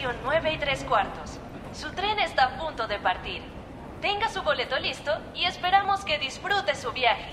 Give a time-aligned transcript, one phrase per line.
[0.00, 1.38] estación 9 y 3 cuartos.
[1.74, 3.42] Su tren está a punto de partir.
[4.00, 7.30] Tenga su boleto listo y esperamos que disfrute su viaje.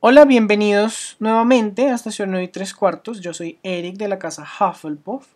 [0.00, 3.22] Hola, bienvenidos nuevamente a Estación 9 y 3 cuartos.
[3.22, 5.28] Yo soy Eric de la casa Hufflepuff.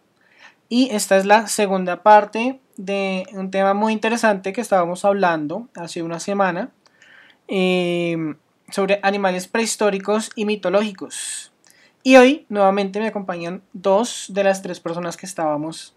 [0.68, 6.02] Y esta es la segunda parte de un tema muy interesante que estábamos hablando hace
[6.02, 6.70] una semana
[7.48, 8.34] eh,
[8.70, 11.52] sobre animales prehistóricos y mitológicos.
[12.02, 15.95] Y hoy nuevamente me acompañan dos de las tres personas que estábamos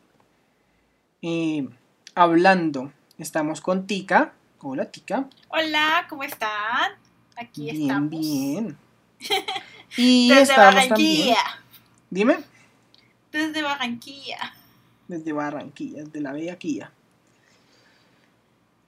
[1.21, 1.67] eh,
[2.15, 2.91] hablando.
[3.17, 4.33] Estamos con Tika.
[4.61, 5.29] Hola Tika.
[5.49, 6.91] Hola, ¿cómo están?
[7.37, 8.09] Aquí bien, estamos.
[8.09, 8.77] Bien.
[9.97, 11.35] Y Desde estamos Barranquilla.
[11.35, 11.35] también.
[12.11, 12.37] Dime.
[13.31, 14.53] Desde Barranquilla.
[15.07, 16.91] Desde Barranquilla, desde la Bella Kia.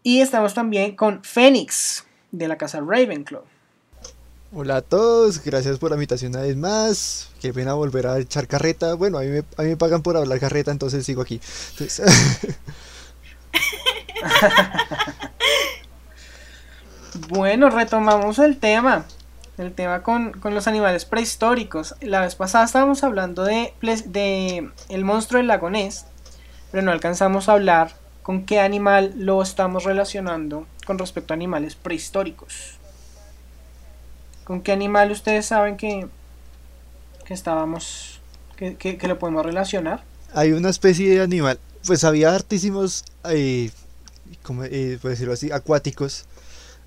[0.03, 3.43] Y estamos también con Fénix, de la casa Ravenclaw.
[4.53, 7.29] Hola a todos, gracias por la invitación una vez más.
[7.39, 8.95] Qué pena volver a echar carreta.
[8.95, 11.39] Bueno, a mí me, a mí me pagan por hablar carreta, entonces sigo aquí.
[11.71, 12.01] Entonces,
[17.29, 19.05] Bueno, retomamos el tema.
[19.57, 21.95] El tema con, con los animales prehistóricos.
[22.01, 23.73] La vez pasada estábamos hablando de,
[24.05, 26.05] de el monstruo del lago Ness,
[26.71, 31.75] pero no alcanzamos a hablar con qué animal lo estamos relacionando con respecto a animales
[31.75, 32.73] prehistóricos.
[34.43, 36.05] ¿Con qué animal ustedes saben que,
[37.25, 38.19] que estábamos,
[38.57, 40.03] que, que- que lo podemos relacionar?
[40.33, 43.69] hay una especie de animal, pues había hartísimos, eh,
[44.43, 46.25] como eh, por decirlo así, acuáticos.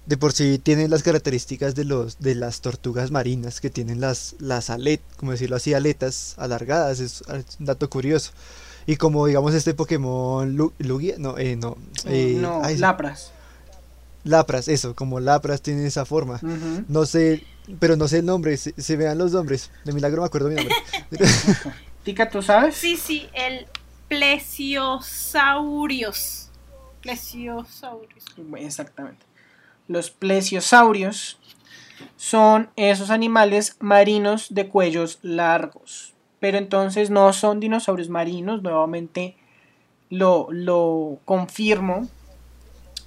[0.07, 4.35] De por sí tienen las características de los de las tortugas marinas que tienen las
[4.39, 7.23] las aletas, como decirlo así, aletas alargadas, es,
[7.59, 8.33] un dato curioso.
[8.87, 13.31] Y como digamos este Pokémon Lu- Lugia, no, eh, no, eh, no, ay, lapras.
[14.25, 16.41] Lapras, eso, como Lapras tienen esa forma.
[16.89, 17.45] No sé,
[17.79, 19.71] pero no sé el nombre, se, se vean los nombres.
[19.85, 20.75] De milagro me acuerdo mi nombre.
[22.05, 22.77] Tika, ¿tú sabes?
[22.77, 23.67] Sí, sí, el
[24.09, 26.51] plesiosaurios.
[27.01, 28.25] Plesiosaurios.
[28.59, 29.25] Exactamente.
[29.89, 31.39] Los plesiosaurios
[32.17, 36.15] son esos animales marinos de cuellos largos.
[36.41, 39.37] Pero entonces no son dinosaurios marinos, nuevamente
[40.11, 42.09] lo, lo confirmo.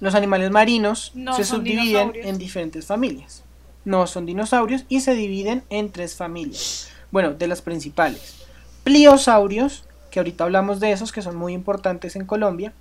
[0.00, 3.44] Los animales marinos No se subdividen en diferentes familias.
[3.84, 6.90] No son dinosaurios y se dividen en tres familias.
[7.10, 8.46] Bueno, de las principales.
[8.84, 12.72] Pliosaurios, que ahorita hablamos de esos que son muy importantes en Colombia.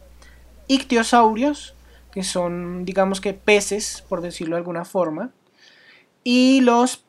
[0.67, 1.75] Ictiosaurios,
[2.11, 5.31] que son, digamos que peces, por decirlo de alguna forma.
[6.23, 7.03] Y los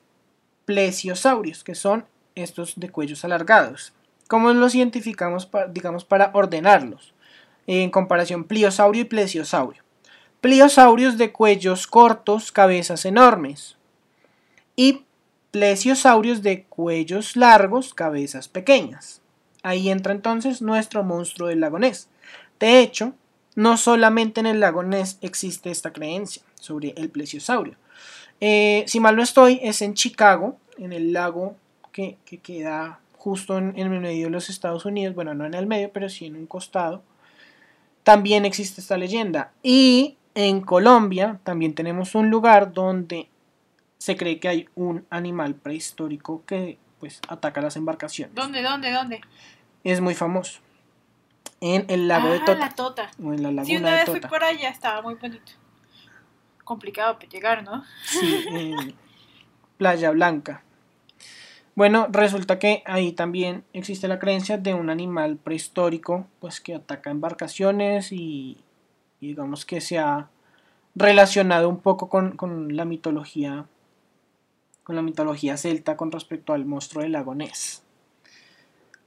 [0.65, 3.93] plesiosaurios, que son estos de cuellos alargados.
[4.29, 7.15] ¿Cómo los identificamos, digamos, para ordenarlos?
[7.67, 9.83] En comparación, pliosaurio y plesiosaurio.
[10.41, 13.77] Pliosaurios de cuellos cortos, cabezas enormes.
[14.77, 15.05] Y
[15.51, 19.21] plesiosaurios de cuellos largos, cabezas pequeñas.
[19.63, 22.09] Ahí entra entonces nuestro monstruo del lago Ness.
[22.61, 23.15] De hecho,
[23.57, 27.75] no solamente en el lago Ness existe esta creencia sobre el plesiosaurio.
[28.41, 31.57] Eh, si mal no estoy, es en Chicago, en el lago
[31.91, 35.17] que, que queda justo en, en el medio de los Estados Unidos.
[35.17, 37.03] Bueno, no en el medio, pero sí en un costado.
[38.05, 39.51] También existe esta leyenda.
[39.63, 43.29] Y en Colombia también tenemos un lugar donde
[43.99, 48.37] se cree que hay un animal prehistórico que pues ataca las embarcaciones.
[48.37, 49.21] ¿Dónde, dónde, dónde?
[49.83, 50.61] Es muy famoso.
[51.61, 52.55] En el lago de ah, Tota.
[52.55, 53.11] la Tota.
[53.21, 54.29] O en la laguna Sí, una de vez fui Tota.
[54.29, 55.51] por allá, estaba muy bonito.
[56.63, 57.83] Complicado para llegar, ¿no?
[58.05, 58.95] Sí, en
[59.77, 60.63] Playa Blanca.
[61.75, 67.11] Bueno, resulta que ahí también existe la creencia de un animal prehistórico, pues que ataca
[67.11, 68.59] embarcaciones y,
[69.21, 70.29] y digamos que se ha
[70.95, 73.67] relacionado un poco con, con la mitología,
[74.83, 77.35] con la mitología celta con respecto al monstruo del lago.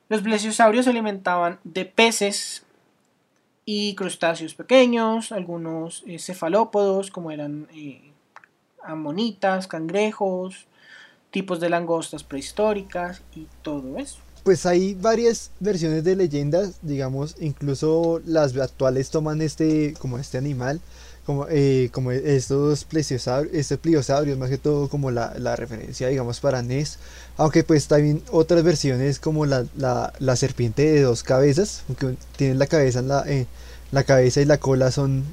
[0.10, 2.66] Los plesiosaurios se alimentaban de peces
[3.66, 8.12] y crustáceos pequeños, algunos eh, cefalópodos como eran eh,
[8.84, 10.68] amonitas, cangrejos,
[11.30, 14.20] tipos de langostas prehistóricas y todo eso.
[14.44, 20.82] Pues hay varias versiones de leyendas, digamos, incluso las actuales toman este, como este animal,
[21.28, 26.64] como, eh, como estos plesiosaurios, pliosaurios, más que todo como la, la referencia, digamos, para
[26.64, 26.98] Ness,
[27.38, 32.58] aunque pues también otras versiones como la, la, la serpiente de dos cabezas, aunque tienen
[32.58, 33.46] la cabeza la, eh,
[33.92, 35.24] la cabeza y la cola son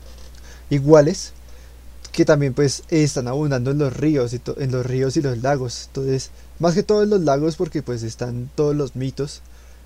[0.70, 1.32] iguales,
[2.12, 5.84] que también pues están abundando en los ríos y en los ríos y los lagos,
[5.88, 9.42] entonces más que todo en los lagos porque pues están todos los mitos.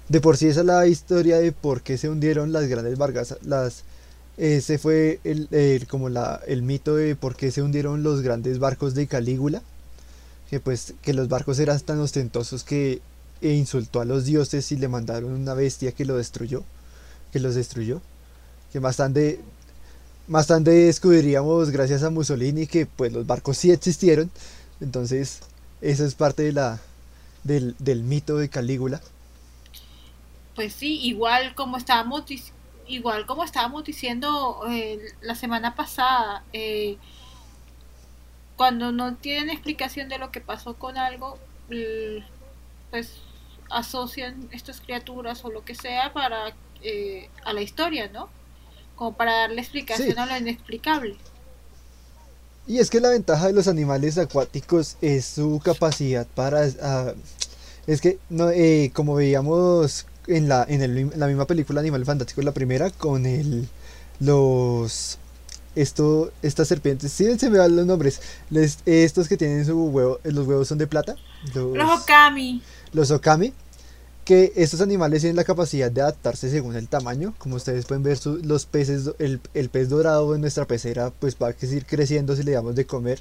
[0.08, 3.38] De por sí esa es la historia de por qué se hundieron las grandes barcazas,
[3.42, 3.84] las
[4.38, 8.58] Ese fue el, el- como la, el mito de por qué se hundieron los grandes
[8.58, 9.62] barcos de Calígula.
[10.50, 13.00] Que pues que los barcos eran tan ostentosos que
[13.42, 16.64] e insultó a los dioses y le mandaron una bestia que lo destruyó.
[17.32, 18.00] Que los destruyó.
[18.72, 19.40] Que más tarde,
[20.28, 24.30] más tarde descubriríamos gracias a Mussolini que pues los barcos sí existieron.
[24.80, 25.40] Entonces,
[25.82, 26.80] eso es parte de la,
[27.44, 29.00] del, del mito de Calígula.
[30.54, 32.24] Pues sí, igual como estábamos
[32.86, 36.98] igual como estábamos diciendo eh, la semana pasada, eh,
[38.56, 41.38] cuando no tienen explicación de lo que pasó con algo,
[42.90, 43.14] pues
[43.70, 48.28] asocian estas criaturas o lo que sea para eh, a la historia, ¿no?
[48.96, 50.18] Como para darle explicación Sí.
[50.18, 51.16] a lo inexplicable.
[52.66, 56.68] Y es que la ventaja de los animales acuáticos es su capacidad para...
[56.82, 57.12] ah,
[57.86, 62.44] es que, no, eh, como veíamos en la, en el la misma película Animales Fantásticos,
[62.44, 63.68] la primera, con el,
[64.20, 65.18] los...
[65.74, 68.20] Esto, estas serpientes, sí, se me van los nombres.
[68.50, 71.16] Les- estos que tienen su huevo, los huevos son de plata.
[71.54, 72.62] Los, Los Okami.
[72.92, 73.54] los okami.
[74.24, 77.34] Que estos animales tienen la capacidad de adaptarse según el tamaño.
[77.38, 81.48] Como ustedes pueden ver, los peces, el, el pez dorado en nuestra pecera, pues va
[81.48, 83.20] a seguir creciendo si le damos de comer.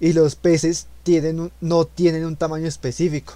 [0.00, 3.34] Y los peces tienen no tienen un tamaño específico.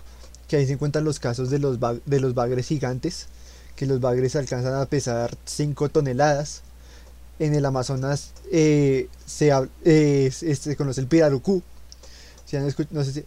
[0.49, 3.27] Que ahí se encuentran los casos de los, de los bagres gigantes.
[3.75, 6.61] Que los bagres alcanzan a pesar 5 toneladas.
[7.39, 9.51] En el Amazonas eh, se,
[9.85, 11.63] eh, se- conoce el pirarucú.
[12.45, 13.25] Si han no sé si-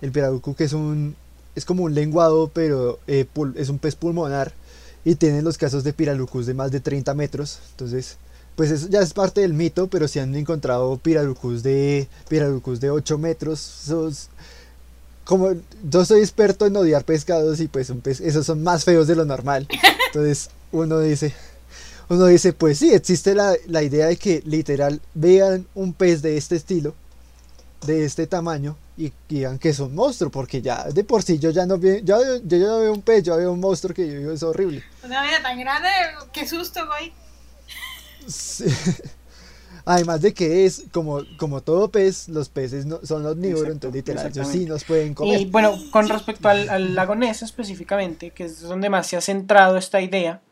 [0.00, 1.16] el pirarucú que es un
[1.58, 3.26] es como un lenguado, pero eh,
[3.56, 4.52] es un pez pulmonar
[5.04, 7.58] y tiene los casos de pirarucús de más de 30 metros.
[7.72, 8.16] Entonces,
[8.56, 12.90] pues eso ya es parte del mito, pero se han encontrado pirarucús de pirarucús de
[12.90, 13.82] 8 metros.
[13.84, 14.28] Esos-
[15.24, 15.50] como
[15.90, 19.14] yo soy experto en odiar pescados y pues un pez- esos son más feos de
[19.16, 19.68] lo normal.
[20.06, 21.34] Entonces, uno dice,
[22.08, 26.38] uno dice, pues sí, existe la, la idea de que literal vean un pez de
[26.38, 26.94] este estilo,
[27.86, 31.50] de este tamaño, y digan que es un monstruo, porque ya de por sí yo
[31.50, 34.06] ya no veo, ya, yo ya no veo un pez, yo veo un monstruo que
[34.06, 34.82] yo digo es horrible.
[35.04, 35.88] Una vida tan grande,
[36.32, 37.12] qué susto, güey.
[38.26, 38.64] Sí.
[39.84, 44.26] Además de que es como, como todo pez, los peces no, son omnívoros, entonces literal,
[44.26, 45.40] ellos sí nos pueden comer.
[45.40, 49.22] Y bueno, con respecto al, al lago Ness específicamente, que es donde más se ha
[49.22, 50.42] centrado esta idea,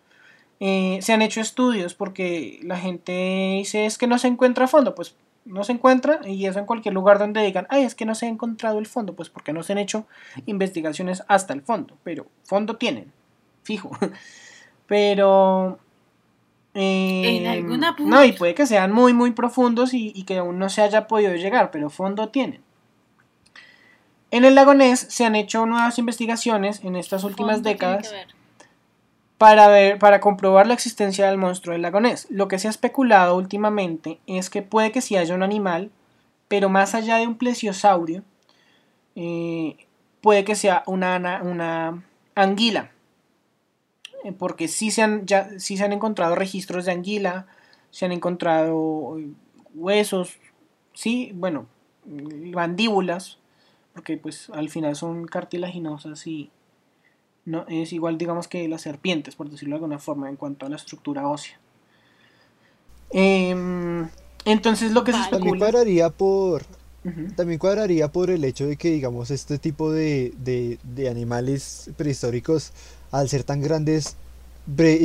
[0.59, 4.69] eh, se han hecho estudios porque la gente dice es que no se encuentra a
[4.69, 5.15] fondo, pues
[5.47, 8.27] no se encuentra y eso en cualquier lugar donde digan, ay, es que no se
[8.27, 10.07] ha encontrado el fondo, pues porque no se han hecho
[10.45, 13.13] investigaciones hasta el fondo, pero fondo tienen,
[13.63, 13.91] fijo.
[14.87, 15.79] Pero...
[16.75, 18.17] eh, En alguna punta.
[18.17, 21.09] no, y puede que sean muy, muy profundos y, y que aún no se haya
[21.09, 22.61] podido llegar, pero fondo tienen.
[24.31, 28.15] En el lago Ness se han hecho nuevas investigaciones en estas últimas tiene décadas que
[28.15, 28.29] ver.
[29.39, 32.27] Para ver, para comprobar la existencia del monstruo del lago Ness.
[32.31, 35.91] Lo que se ha especulado últimamente es que puede que sí haya un animal,
[36.49, 38.23] pero más allá de un plesiosaurio,
[39.15, 39.77] eh,
[40.21, 42.03] puede que sea una, una
[42.35, 42.91] anguila.
[44.25, 47.47] Eh, Porque sí se, han, ya, sí se han encontrado registros de anguila,
[47.91, 49.29] se han encontrado eh,
[49.75, 50.39] huesos,
[50.95, 51.67] sí, bueno,
[52.07, 53.39] mandíbulas,
[53.93, 56.51] porque pues al final son cartilaginosas y,
[57.47, 60.69] no, es igual, digamos, que las serpientes, por decirlo de alguna forma, en cuanto a
[60.69, 61.59] la estructura ósea.
[63.11, 64.09] Em,
[64.45, 65.31] entonces, lo que se Vale.
[65.31, 65.71] También especula.
[65.71, 66.63] cuadraría por.
[67.37, 72.73] También cuadraría por el hecho de que, digamos, este tipo de, de, de animales prehistóricos,
[73.13, 74.17] al ser tan grandes,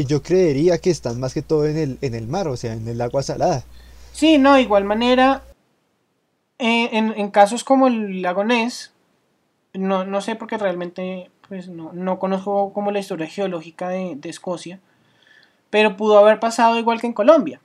[0.07, 2.87] yo creería que están más que todo en el, en el mar, o sea, en
[2.87, 3.63] el agua salada.
[4.13, 5.43] Sí, no, de igual manera,
[6.57, 8.91] eh, en, en casos como el lago Ness,
[9.73, 14.79] no, no sé porque realmente pues no, no conozco como la historia geológica de, Escocia,
[15.69, 17.59] pero pudo haber pasado igual que en Colombia,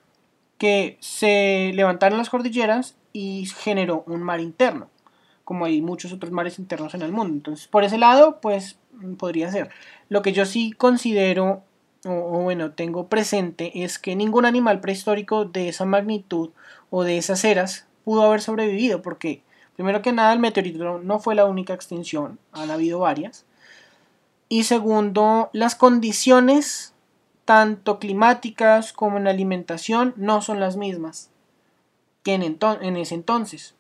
[0.59, 4.89] que se levantaron las cordilleras y generó un mar interno,
[5.45, 7.35] como hay muchos otros mares internos en el mundo.
[7.35, 8.77] Entonces, por ese lado, pues
[9.19, 9.71] podría ser.
[10.09, 11.63] Lo que yo sí considero,
[12.05, 16.51] o, o bueno, tengo presente, es que ningún animal prehistórico de esa magnitud
[16.91, 19.43] o de esas eras pudo haber sobrevivido, porque
[19.77, 23.47] primero que nada el meteorito no fue la única extinción, han habido varias.
[24.49, 26.95] Y segundo, las condiciones
[27.45, 31.31] tanto climáticas como en alimentación no son las mismas
[32.23, 33.75] que en, en ese entonces.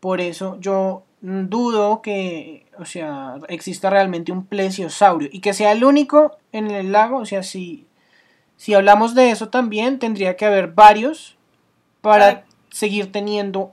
[0.00, 5.84] Por eso yo dudo que, o sea, exista realmente un plesiosaurio y que sea el
[5.84, 7.86] único en el lago, o sea, si,
[8.56, 11.36] si hablamos de eso también tendría que haber varios
[12.00, 13.72] para Para- seguir teniendo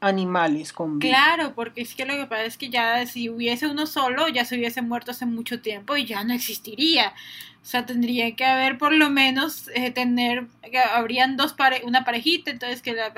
[0.00, 1.10] animales con vida.
[1.10, 4.44] Claro, porque es que lo que pasa es que ya si hubiese uno solo, ya
[4.44, 7.14] se hubiese muerto hace mucho tiempo y ya no existiría.
[7.62, 12.04] O sea, tendría que haber por lo menos eh, tener, que habrían dos pare una
[12.04, 13.12] parejita, entonces que la,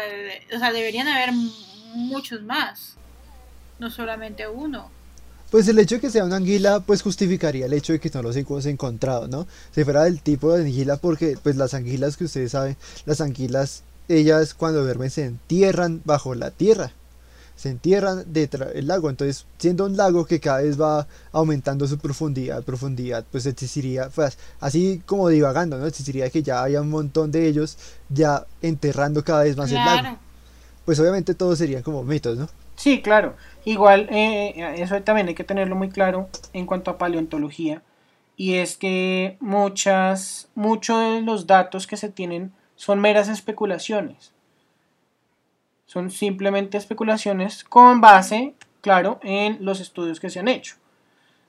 [0.54, 1.32] o sea, deberían haber
[1.94, 2.96] muchos más,
[3.78, 4.90] no solamente uno.
[5.50, 8.22] Pues el hecho de que sea una anguila, pues justificaría el hecho de que no
[8.22, 9.46] los hemos encontrado, ¿no?
[9.70, 13.82] Si fuera del tipo de anguila, porque pues las anguilas que ustedes saben, las anguilas,
[14.08, 16.92] ellas cuando duermen se entierran bajo la tierra,
[17.56, 21.98] se entierran detrás del lago, entonces siendo un lago que cada vez va aumentando su
[21.98, 25.86] profundidad, profundidad, pues existiría, pues así como divagando, ¿no?
[25.86, 27.76] Existiría que ya haya un montón de ellos
[28.08, 30.18] ya enterrando cada vez más el lago.
[30.84, 32.48] Pues obviamente todos serían como mitos, ¿no?
[32.76, 33.34] Sí, claro.
[33.64, 37.82] Igual, eh, eso también hay que tenerlo muy claro en cuanto a paleontología.
[38.36, 44.32] Y es que muchas, muchos de los datos que se tienen son meras especulaciones.
[45.86, 50.76] Son simplemente especulaciones con base, claro, en los estudios que se han hecho.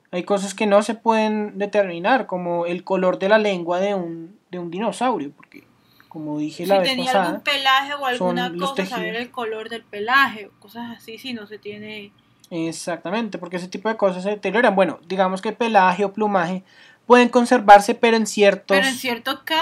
[0.10, 4.40] Hay cosas que no se pueden determinar, como el color de la lengua de un,
[4.50, 5.66] de un dinosaurio, porque
[6.08, 10.50] como dije la vez tenía algún pelaje o alguna cosa, saber el color del pelaje
[10.58, 12.12] cosas así, si no se tiene...
[12.50, 14.76] Exactamente, porque ese tipo de cosas se deterioran.
[14.76, 16.64] Bueno, digamos que pelaje o plumaje
[17.10, 18.78] pueden conservarse, pero en ciertos...
[18.78, 18.86] Pero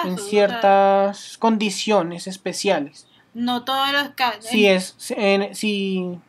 [0.03, 3.07] en ciertas condiciones especiales.
[3.33, 4.47] No todos los casos.
[4.47, 4.97] Si es...
[5.11, 6.19] En, si,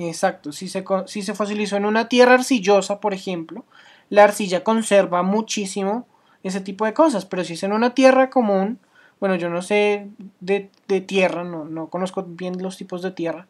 [0.00, 3.64] exacto, si se, si se fosilizó en una tierra arcillosa, por ejemplo,
[4.10, 6.08] la arcilla conserva muchísimo
[6.42, 8.80] ese tipo de cosas, pero si es en una tierra común,
[9.20, 10.08] bueno, yo no sé
[10.40, 10.68] de,
[11.06, 13.46] tierra, no, no, conozco bien los tipos de tierra,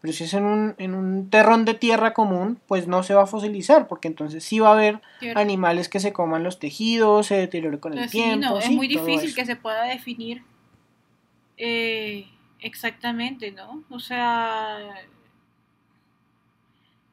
[0.00, 3.22] pero si es en un, en un terrón de tierra común, pues no se va
[3.22, 5.00] a fosilizar, porque entonces sí va a haber
[5.34, 8.58] animales que se coman los tejidos, se deteriore con el tiempo.
[8.58, 10.42] es muy difícil que se pueda definir
[11.56, 12.26] eh,
[12.60, 13.82] exactamente, ¿no?
[13.90, 14.78] O sea,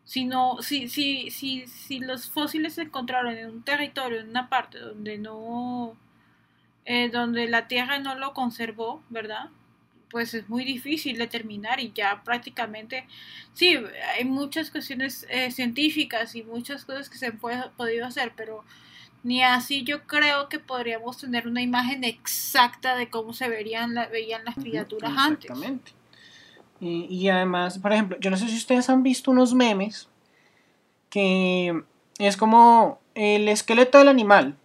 [0.04, 4.48] si, no, si, si, si, si los fósiles se encontraron en un territorio, en una
[4.48, 5.98] parte donde no
[6.86, 9.50] eh, donde la Tierra no lo conservó, ¿verdad?
[10.10, 13.06] Pues es muy difícil determinar y ya prácticamente,
[13.54, 13.78] sí,
[14.16, 18.64] hay muchas cuestiones eh, científicas y muchas cosas que se han podido hacer, pero
[19.24, 24.08] ni así yo creo que podríamos tener una imagen exacta de cómo se verían, la,
[24.08, 25.50] veían las criaturas antes.
[25.50, 25.92] Exactamente.
[26.80, 30.10] Y, y además, por ejemplo, yo no sé si ustedes han visto unos memes
[31.10, 31.84] que
[32.20, 34.58] es como el esqueleto del animal,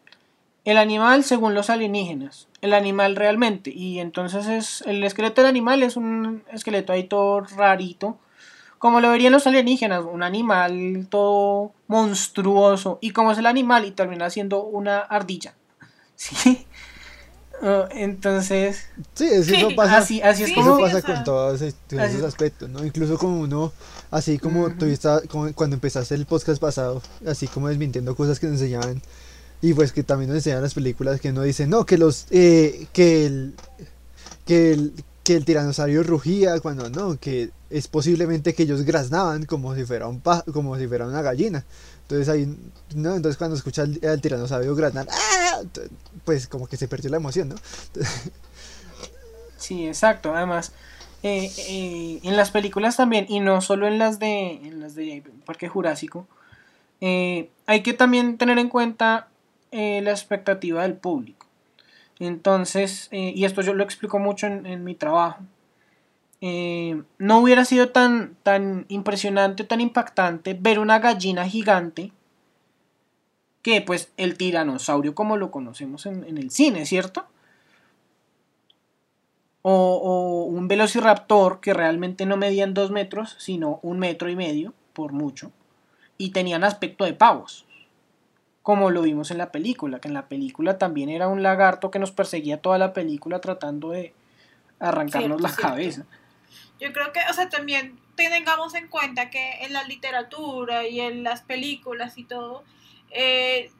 [0.71, 3.71] el animal según los alienígenas, el animal realmente.
[3.71, 8.19] Y entonces es el esqueleto del animal es un esqueleto ahí todo rarito,
[8.79, 12.99] como lo verían los alienígenas, un animal todo monstruoso.
[13.01, 15.55] Y como es el animal y termina siendo una ardilla.
[16.15, 16.67] ¿Sí?
[17.63, 22.83] Oh, entonces sí eso pasa así, así es como pasa con todos esos aspectos no
[22.87, 23.71] incluso como uno
[24.11, 24.87] así como tú
[25.29, 29.03] como cuando empezaste el podcast pasado así como desmintiendo cosas que nos enseñaban
[29.63, 32.87] y pues que también nos enseñan las películas que no dicen, no, que los eh,
[32.93, 33.55] que el
[34.47, 39.75] que el que el tiranosaurio rugía cuando no, que es posiblemente que ellos graznaban como
[39.75, 41.65] si fuera un como si fuera una gallina.
[42.03, 42.47] Entonces ahí
[42.95, 45.61] no, entonces cuando escucha al, tiranosaurio graznar, ¡ah!
[46.25, 47.57] pues como que se perdió la emoción, ¿no?
[49.59, 50.35] sí, exacto.
[50.35, 50.73] Además,
[51.23, 55.23] eh, eh, en las películas también y no solo en las de en las de
[55.45, 56.27] Parque Jurásico,
[57.01, 59.30] hay que también tener en cuenta
[59.73, 61.47] eh, la expectativa del público.
[62.19, 65.43] Entonces, eh, y esto yo lo explico mucho en, mi trabajo,
[66.41, 72.13] eh, no hubiera sido tan, tan impresionante, tan impactante ver una gallina gigante
[73.63, 77.27] que pues el tiranosaurio como lo conocemos en, el cine, ¿cierto?
[79.63, 84.75] O, o, un velociraptor que realmente no medían dos metros, sino un metro y medio,
[84.95, 85.53] por mucho,
[86.19, 87.67] y tenían aspecto de pavos
[88.71, 91.99] como lo vimos en la película, que en la película también era un lagarto que
[91.99, 94.15] nos perseguía toda la película tratando de
[94.79, 96.07] arrancarnos la cabeza.
[96.79, 101.25] Yo creo que, o sea, también tengamos en cuenta que en la literatura y en
[101.25, 102.63] las películas y todo,
[103.11, 103.73] eh,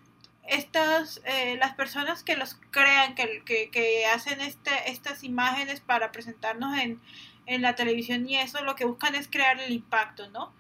[0.49, 6.77] estas, eh, las personas que los crean, que, que, hacen este, estas imágenes para presentarnos
[6.77, 7.01] en,
[7.47, 10.53] en la televisión y eso, lo que buscan es crear el impacto, ¿no?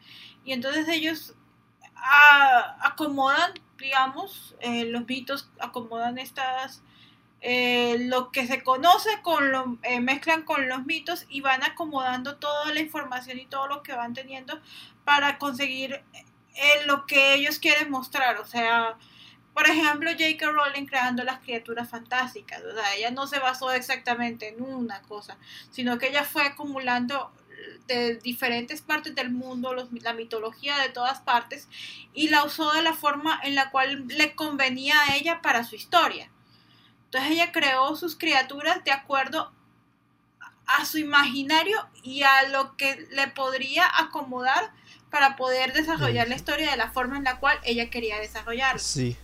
[0.44, 1.34] Y entonces ellos
[2.80, 6.82] acomodan, digamos, eh, los mitos acomodan estas,
[7.40, 12.36] eh, lo que se conoce con lo, eh, mezclan con los mitos y van acomodando
[12.36, 14.60] toda la información y todo lo que van teniendo
[15.04, 16.02] para conseguir
[16.86, 18.98] lo que ellos quieren mostrar, o sea,
[19.54, 20.46] por ejemplo, J.K.
[20.50, 22.62] Rowling creando las criaturas fantásticas.
[22.62, 25.38] O ella no se basó exactamente en una cosa,
[25.70, 27.32] sino que ella fue acumulando
[27.86, 31.68] de diferentes partes del mundo, los- la mitología de todas partes,
[32.14, 35.74] y la usó de la forma en la cual le convenía a ella para su
[35.76, 36.30] historia.
[37.06, 39.52] Entonces ella creó sus criaturas de acuerdo
[40.66, 44.70] a su imaginario y a lo que le podría acomodar
[45.10, 48.78] para poder desarrollar la historia de la forma en la cual ella quería desarrollarla.
[48.78, 49.16] Sí.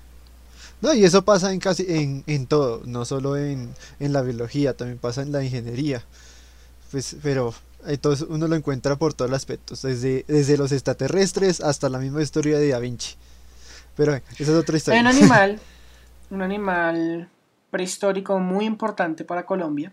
[0.81, 4.77] No, y eso pasa en casi en, en todo, no solo en, en la biología,
[4.77, 6.05] también pasa en la ingeniería.
[6.91, 7.55] Pues, pero
[7.87, 12.23] entonces uno lo encuentra por todos los aspectos, desde, desde los extraterrestres hasta la misma
[12.23, 13.17] historia de Da Vinci.
[13.97, 15.01] Pero esa es otra historia.
[15.01, 15.61] un animal,
[16.31, 17.29] un animal
[17.71, 19.93] prehistórico muy importante para Colombia,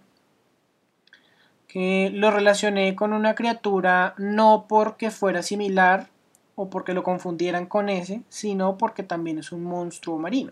[1.68, 6.10] que lo relacioné con una criatura no porque fuera similar
[6.56, 10.52] o porque lo confundieran con ese, sino porque también es un monstruo marino,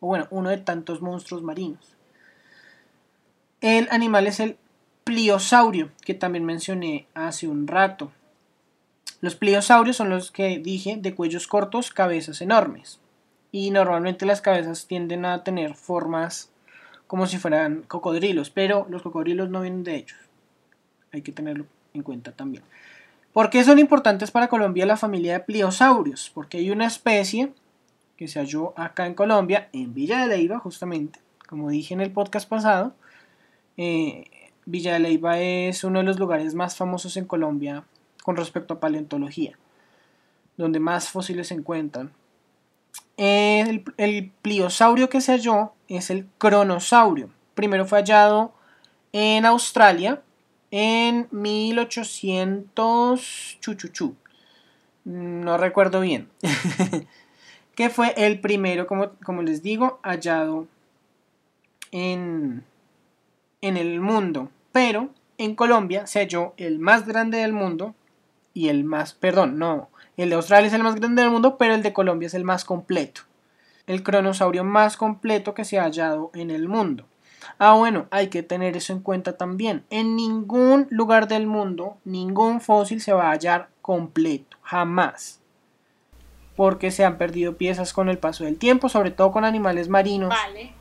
[0.00, 1.96] o bueno, uno de tantos monstruos marinos.
[3.60, 4.56] El animal es el
[5.08, 8.12] pliosaurio, que también mencioné hace un rato.
[9.22, 13.00] Los pliosaurios son los que dije de cuellos cortos, cabezas enormes
[13.50, 16.50] y normalmente las cabezas tienden a tener formas
[17.06, 20.18] como si fueran cocodrilos, pero los cocodrilos no vienen de ellos.
[21.10, 22.62] Hay que tenerlo en cuenta también.
[23.32, 26.30] ¿Por qué son importantes para Colombia la familia de pliosaurios?
[26.34, 27.54] Porque hay una especie
[28.18, 32.10] que se halló acá en Colombia, en Villa de Leyva, justamente, como dije en el
[32.10, 32.92] podcast pasado.
[33.78, 34.26] eh,
[34.70, 37.84] Villa de Leyva es uno de los lugares más famosos en Colombia
[38.22, 39.56] con respecto a paleontología,
[40.58, 42.12] donde más fósiles se encuentran.
[43.16, 47.30] El, el pliosaurio que se halló es el cronosaurio.
[47.54, 48.52] Primero fue hallado
[49.12, 50.20] en Australia
[50.70, 54.16] en 1800 chuchuchu.
[55.04, 56.28] No recuerdo bien.
[57.74, 60.66] que fue el primero, como, como les digo, hallado
[61.90, 62.66] en,
[63.62, 64.50] en el mundo.
[64.78, 65.08] Pero
[65.38, 67.96] en Colombia se halló el más grande del mundo
[68.54, 71.74] y el más, perdón, no, el de Australia es el más grande del mundo, pero
[71.74, 73.22] el de Colombia es el más completo.
[73.88, 77.06] El cronosaurio más completo que se ha hallado en el mundo.
[77.58, 79.82] Ah, bueno, hay que tener eso en cuenta también.
[79.90, 85.40] En ningún lugar del mundo, ningún fósil se va a hallar completo, jamás.
[86.54, 90.28] Porque se han perdido piezas con el paso del tiempo, sobre todo con animales marinos,
[90.28, 90.72] Vale.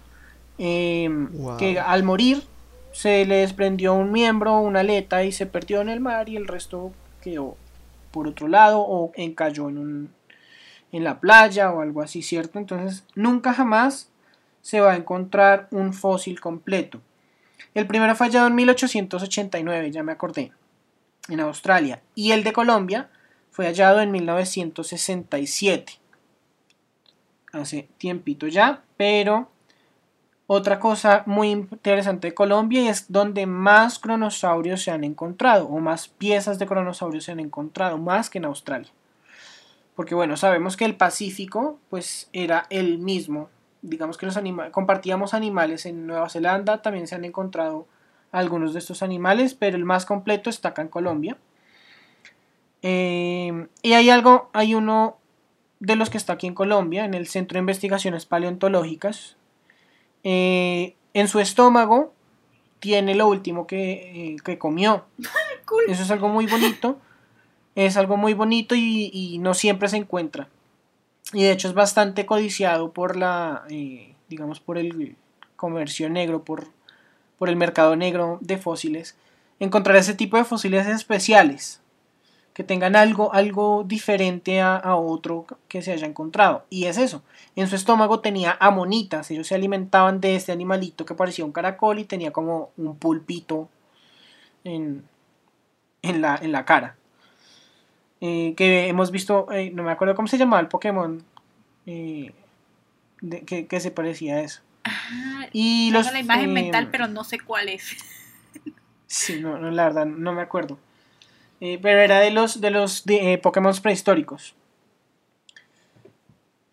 [0.60, 1.58] eh, Wow.
[1.58, 2.44] que al morir
[2.98, 6.48] se le desprendió un miembro, una aleta y se perdió en el mar y el
[6.48, 7.56] resto quedó
[8.10, 10.10] por otro lado o encalló en un
[10.92, 12.58] en la playa o algo así, ¿cierto?
[12.58, 14.10] Entonces, nunca jamás
[14.62, 17.00] se va a encontrar un fósil completo.
[17.76, 20.52] El primero fue hallado en 1889, ya me acordé,
[21.30, 23.12] en Australia, y el de Colombia
[23.52, 26.00] fue hallado en 1967.
[27.52, 29.52] Hace tiempito ya, pero
[30.48, 36.08] otra cosa muy interesante de Colombia es donde más cronosaurios se han encontrado, o más
[36.08, 38.90] piezas de cronosaurios se han encontrado, más que en Australia.
[39.96, 43.50] Porque bueno, sabemos que el Pacífico pues era el mismo.
[43.82, 47.88] Digamos que los anima compartíamos animales en Nueva Zelanda, también se han encontrado
[48.32, 51.38] algunos de estos animales, pero el más completo está acá en Colombia.
[52.84, 55.18] Eh, y hay algo, hay uno
[55.80, 59.36] de los que está aquí en Colombia, en el Centro de Investigaciones Paleontológicas.
[60.30, 62.14] Eh, en su estómago
[62.82, 65.06] tiene lo último que, eh, que comió.
[65.66, 65.84] Cool.
[65.90, 66.98] Eso es algo muy bonito.
[67.76, 70.48] Es algo muy bonito y, y no siempre se encuentra.
[71.34, 75.18] Y de hecho es bastante codiciado por la, eh, digamos, por el
[75.58, 76.68] comercio negro, por,
[77.38, 79.18] por el mercado negro de fósiles.
[79.60, 81.82] Encontrar ese tipo de fósiles especiales
[82.58, 86.66] que tengan algo, algo diferente a, a otro que se haya encontrado.
[86.72, 87.22] Y es eso.
[87.56, 89.30] En su estómago tenía amonitas.
[89.30, 93.70] Ellos se alimentaban de este animalito que parecía un caracol y tenía como un pulpito
[94.64, 95.04] en,
[96.02, 96.96] en, la, en la cara.
[98.22, 101.24] Eh, que hemos visto, eh, no me acuerdo cómo se llamaba el Pokémon
[101.86, 102.34] eh,
[103.22, 104.62] de- que, que se parecía a eso.
[104.84, 107.96] Ah, Y tengo los, la imagen mental, pero no sé cuál es.
[109.06, 110.80] Sí, no, no, la verdad, no me acuerdo.
[111.60, 114.56] Eh, pero era de los, de los eh, Pokémon prehistóricos.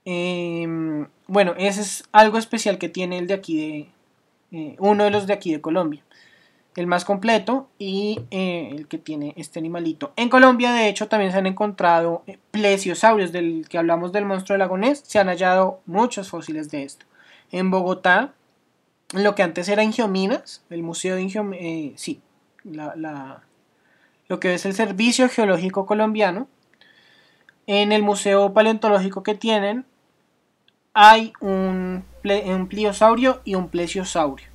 [0.05, 4.59] Em, bueno, ese es algo especial que tiene el de aquí de...
[4.59, 6.03] eh, uno de los de aquí de Colombia.
[6.77, 10.13] El más completo y el que tiene este animalito.
[10.17, 14.59] En Colombia, de hecho, también se han encontrado plesiosaurios, del que hablamos del monstruo del
[14.59, 15.01] lagonés.
[15.07, 17.07] Se han hallado muchos fósiles de esto.
[17.53, 18.35] En Bogotá,
[19.13, 22.21] lo que antes era Ingiominas, el museo de Ingiominas, sí,
[22.65, 23.45] la-
[24.29, 26.49] lo que es el Servicio Geológico Colombiano,
[27.67, 29.87] en el museo paleontológico que tienen
[30.93, 34.47] hay un, un pliosaurio y un plesiosaurio.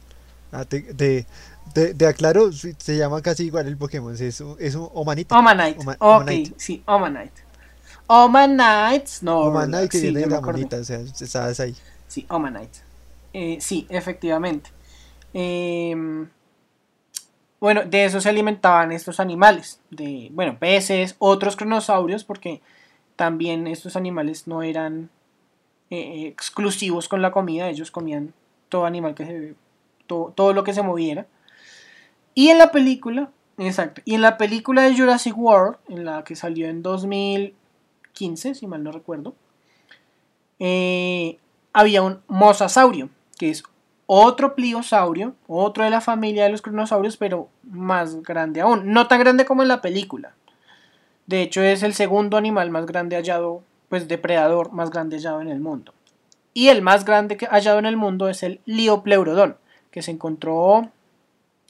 [0.52, 1.26] Ah, te, te-
[1.74, 5.38] Te, te aclaro, se llama casi igual el Pokémon, es un, es un Omanita.
[5.38, 5.80] Omanite.
[5.80, 6.54] Oma- ok, Omanite.
[6.58, 7.44] sí, Omanite.
[8.08, 9.48] Omanite Snorlax.
[9.50, 11.76] Omanite sí, me la monita, o sea, estabas ahí.
[12.08, 12.80] Sí, Omanite.
[13.34, 14.72] Eh, sí, efectivamente.
[15.32, 16.28] Em,
[17.60, 19.82] bueno, de eso se alimentaban estos animales.
[19.90, 22.62] De, bueno, peces, otros cronosaurios, porque
[23.16, 25.10] también estos animales no eran
[25.90, 28.34] eh, exclusivos con la comida, ellos comían
[28.70, 29.56] todo animal que se
[30.08, 31.28] todo, todo lo que se moviera.
[32.34, 36.36] Y en la película, exacto, y en la película de Jurassic World, en la que
[36.36, 39.36] salió en 2015, si mal no recuerdo,
[40.60, 41.38] eh,
[41.74, 43.64] había un mosasaurio, que es
[44.12, 48.92] otro pliosaurio, otro de la familia de los cronosaurios, pero más grande aún.
[48.92, 50.34] No tan grande como en la película.
[51.28, 55.48] De hecho, es el segundo animal más grande hallado, pues depredador más grande hallado en
[55.48, 55.94] el mundo.
[56.56, 59.58] Y el más grande que hallado en el mundo es el Liopleurodon,
[59.92, 60.90] que se encontró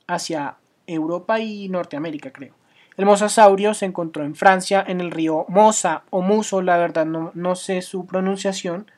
[0.08, 0.56] hacia
[0.88, 2.54] Europa y Norteamérica, creo.
[2.96, 7.32] El mosasaurio se encontró en Francia, en el río Mosa o Muso, la verdad no,
[7.34, 8.90] no sé su pronunciación,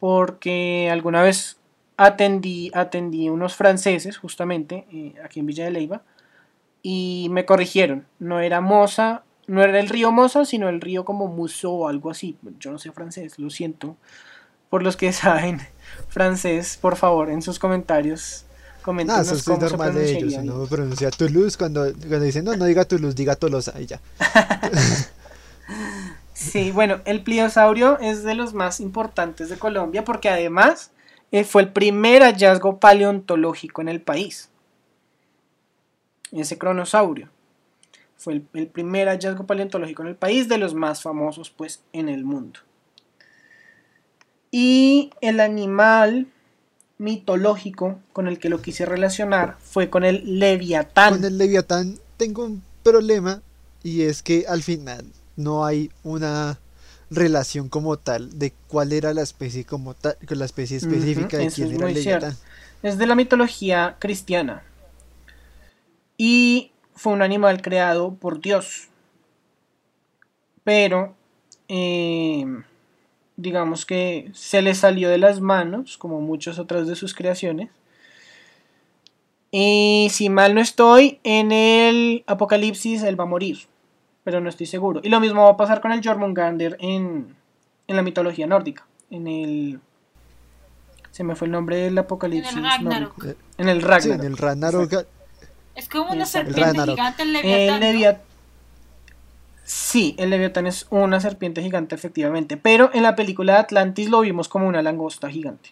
[0.00, 1.58] porque alguna vez
[2.04, 6.02] atendí, atendí unos franceses, justamente, eh, aquí en Villa de Leyva,
[6.82, 8.06] y me corrigieron.
[8.18, 12.10] No era Mosa, no era el río Mosa, sino el río como Muso o algo
[12.10, 12.36] así.
[12.58, 13.96] Yo no sé francés, lo siento.
[14.70, 15.60] Por los que saben
[16.08, 18.46] francés, por favor, en sus comentarios,
[18.86, 20.42] No, eso es normal de ellos, pronunciaría.
[20.42, 24.00] no pronuncia Toulouse cuando, cuando dicen no, no diga Toulouse, diga Tolosa y ya.
[26.34, 30.90] Sí, bueno, el pliosaurio es de los más importantes de Colombia porque además
[31.44, 34.50] fue el primer hallazgo paleontológico en el país.
[36.30, 37.28] Ese cronosaurio
[38.16, 42.08] fue el, el primer hallazgo paleontológico en el país, de los más famosos pues en
[42.08, 42.60] el mundo.
[44.50, 46.28] Y el animal
[47.02, 51.14] mitológico con el que lo quise relacionar fue con el leviatán.
[51.14, 53.42] Con el Leviatán tengo un problema
[53.82, 56.58] y es que al final no hay una
[57.14, 61.48] relación como tal de cuál era la especie como tal, con la especie específica de
[61.48, 61.88] quién es era.
[61.88, 62.36] Leviatán.
[62.82, 64.64] Es de la mitología cristiana.
[66.16, 68.88] Y fue un animal creado por Dios.
[70.64, 71.14] Pero,
[71.68, 72.44] eh,
[73.36, 77.70] digamos que se le salió de las manos, como muchas otras de sus creaciones.
[79.50, 83.58] Y si mal no estoy, en el Apocalipsis él va a morir.
[84.24, 85.00] Pero no estoy seguro.
[85.02, 87.34] Y lo mismo va a pasar con el Jormungandr en,
[87.88, 88.86] en la mitología nórdica.
[89.10, 89.80] En el...
[91.10, 92.54] Se me fue el nombre del Apocalipsis.
[92.54, 93.18] Ragnarok.
[93.18, 93.40] nórdico.
[93.58, 94.20] En el Sí, Ragnarok.
[94.20, 95.06] en el Ragnarok
[95.74, 96.46] Es como una Exacto.
[96.52, 96.94] serpiente Ragnarok.
[96.96, 98.22] gigante el El leviatán.
[99.64, 102.56] Sí, el Leviatán es una serpiente gigante, efectivamente.
[102.56, 105.70] Pero en la película de Atlantis lo vimos como una langosta gigante.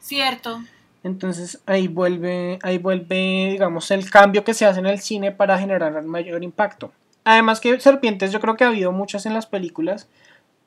[0.00, 0.60] Cierto.
[1.04, 5.58] Entonces ahí vuelve, ahí vuelve, digamos, el cambio que se hace en el cine para
[5.58, 6.92] generar mayor impacto.
[7.24, 10.08] Además que serpientes yo creo que ha habido muchas en las películas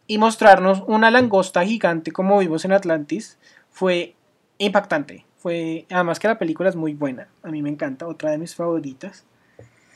[0.08, 3.38] y mostrarnos una langosta gigante como vimos en Atlantis
[3.72, 4.16] fue
[4.58, 5.26] impactante.
[5.38, 8.56] Fue, además que la película es muy buena, a mí me encanta, otra de mis
[8.56, 9.26] favoritas.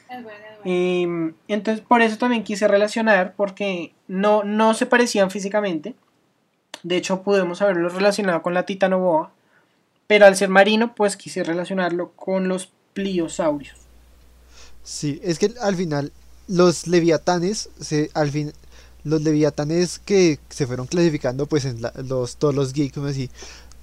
[0.10, 1.30] Es bueno, es bueno.
[1.30, 5.96] Eh, entonces por eso también quise relacionar porque no, no se parecían físicamente.
[6.84, 9.32] De hecho pudimos haberlo relacionado con la titanoboa.
[10.08, 13.78] Pero al ser marino pues quise relacionarlo con los pliosaurios.
[14.84, 16.14] Sí, es que al final
[16.48, 17.70] los leviatanes,
[18.14, 18.54] al fin,
[19.04, 23.30] los leviatanes que se fueron clasificando, pues en los, todos los geeks, así,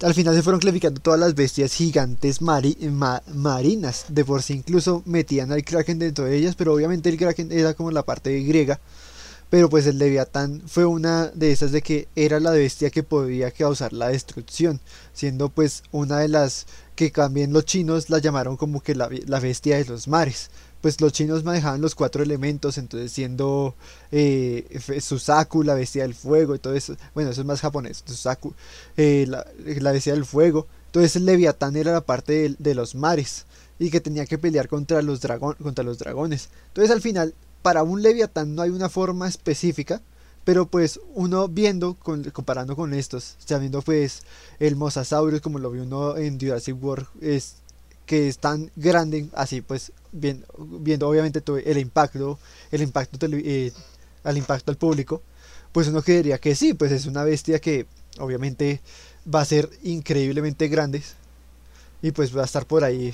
[0.03, 4.05] al final se fueron clasificando todas las bestias gigantes mari- ma- marinas.
[4.09, 7.73] De por sí incluso metían al kraken dentro de ellas, pero obviamente el kraken era
[7.73, 8.79] como la parte griega.
[9.49, 13.51] Pero pues el leviatán fue una de esas de que era la bestia que podía
[13.51, 14.81] causar la destrucción,
[15.13, 19.39] siendo pues una de las que también los chinos la llamaron como que la, la
[19.39, 20.49] bestia de los mares
[20.81, 23.75] pues los chinos manejaban los cuatro elementos, entonces siendo
[24.11, 28.53] eh, Susaku, la bestia del fuego y todo eso, bueno, eso es más japonés, Susaku,
[28.97, 32.95] eh, la, la bestia del fuego, entonces el Leviatán era la parte de, de los
[32.95, 33.45] mares
[33.79, 36.49] y que tenía que pelear contra los, dragón, contra los dragones.
[36.67, 40.01] Entonces al final, para un Leviatán no hay una forma específica,
[40.45, 44.21] pero pues uno viendo, con- comparando con estos, sabiendo pues
[44.59, 47.55] el Mosasaurus como lo vio uno en Jurassic World, es
[48.05, 52.39] que es tan grande, así pues bien- viendo obviamente todo el impacto,
[52.71, 53.71] el impacto tele- eh,
[54.23, 55.21] al impacto al público,
[55.71, 57.85] pues uno creería que sí, pues es una bestia que
[58.19, 58.81] obviamente
[59.33, 61.01] va a ser increíblemente grande
[62.01, 63.13] y pues va a estar por ahí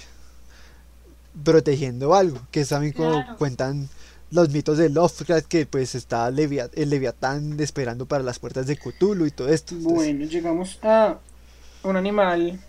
[1.43, 3.37] protegiendo algo, que saben como Claro.
[3.37, 3.89] cuentan
[4.31, 9.25] los mitos de Lovecraft que pues está el Leviatán esperando para las puertas de Cthulhu
[9.25, 9.75] y todo esto.
[9.75, 11.19] Entonces, Bueno, llegamos a
[11.83, 12.59] un animal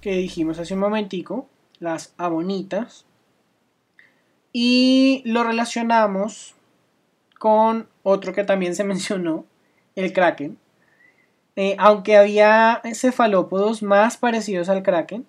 [0.00, 1.48] que dijimos hace un momentico,
[1.80, 3.06] las abonitas,
[4.52, 6.56] Y lo relacionamos
[7.38, 9.44] con otro que también se mencionó,
[9.96, 10.58] el kraken.
[11.56, 15.26] Eh, aunque había cefalópodos más parecidos al kraken,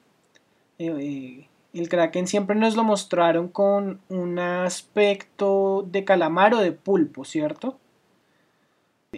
[0.79, 6.71] eh, eh, el kraken siempre nos lo mostraron con un aspecto de calamar o de
[6.71, 7.77] pulpo, ¿cierto?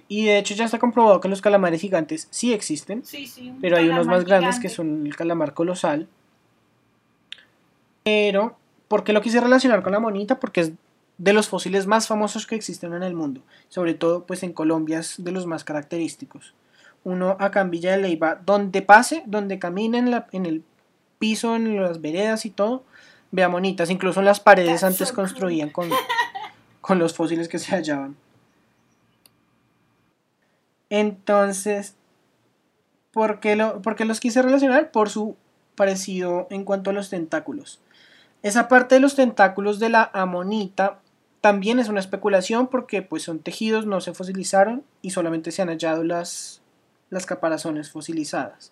[0.07, 3.61] Y de hecho ya está comprobado que los calamares gigantes sí existen, Sí, sí, un
[3.61, 6.07] pero hay unos más grandes que son el calamar colosal.
[8.03, 10.39] Pero, ¿por qué lo quise relacionar con la monita?
[10.39, 10.71] Porque es
[11.17, 13.41] de los fósiles más famosos que existen en el mundo.
[13.69, 16.53] Sobre todo, pues en Colombia es de los más característicos.
[17.03, 20.63] Uno acá en Villa de Leyva, donde pase, donde camine en, la- en el
[21.19, 22.83] piso, en las veredas y todo,
[23.31, 23.89] vea monitas.
[23.89, 25.23] Incluso en las paredes That's antes so cool.
[25.25, 25.89] construían con,
[26.81, 28.15] con los fósiles que se hallaban.
[30.89, 31.95] Entonces,
[33.11, 34.91] ¿por qué, lo, por qué los quise relacionar?
[34.91, 35.35] Por su
[35.75, 37.79] parecido en cuanto a los tentáculos.
[38.43, 40.99] Esa parte de los tentáculos de la amonita
[41.41, 45.69] también es una especulación porque pues son tejidos, no se fosilizaron y solamente se han
[45.69, 46.61] hallado las,
[47.09, 48.71] las caparazones fosilizadas.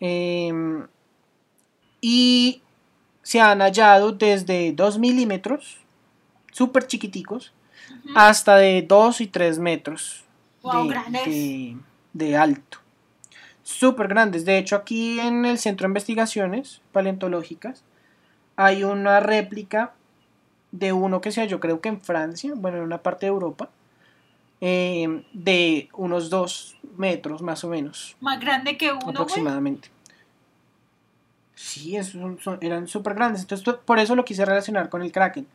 [0.00, 0.86] Em,
[2.00, 2.62] y
[3.22, 5.78] se han hallado desde 2 milímetros,
[6.52, 7.52] súper chiquiticos,
[8.14, 10.24] hasta de 2 y 3 metros
[10.62, 10.88] Wow, de,
[11.30, 11.76] de-
[12.12, 12.78] de alto.
[13.62, 14.44] Súper grandes.
[14.44, 17.82] De hecho, aquí en el Centro de Investigaciones Paleontológicas
[18.60, 19.92] hay una réplica
[20.72, 23.70] de uno que se halló, creo que en Francia, bueno, en una parte de Europa,
[24.60, 29.14] eh, de unos 2 metros más o menos, Más grande que uno, güey.
[29.14, 29.88] aproximadamente.
[31.54, 33.42] Sí, son- eran súper grandes.
[33.42, 35.46] Entonces, to- por eso lo quise relacionar con el Kraken.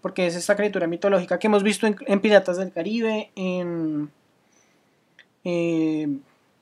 [0.00, 4.10] Porque es esta criatura mitológica que hemos visto en, en Piratas del Caribe, en.
[5.44, 6.08] eh,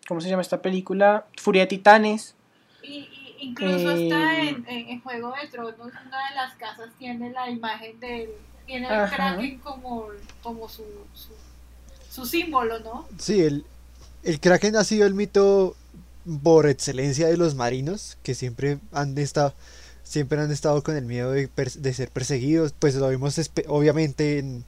[0.06, 1.26] ¿Cómo se llama esta película?
[1.38, 2.34] Furia de Titanes.
[2.82, 3.08] Y
[3.40, 7.50] incluso está Eh, en, en, en Juego de Tronos, una de las casas tiene la
[7.50, 8.28] imagen del.
[8.66, 9.16] Tiene el Ajá.
[9.16, 10.06] Kraken como,
[10.42, 11.32] como su, su,
[12.10, 13.08] su símbolo, ¿no?
[13.18, 13.64] Sí, el,
[14.22, 15.74] el Kraken ha sido el mito
[16.42, 19.54] por excelencia de los marinos, que siempre han estado,
[20.04, 22.72] siempre han estado con el miedo de, de ser perseguidos.
[22.78, 24.64] Pues lo vimos obviamente en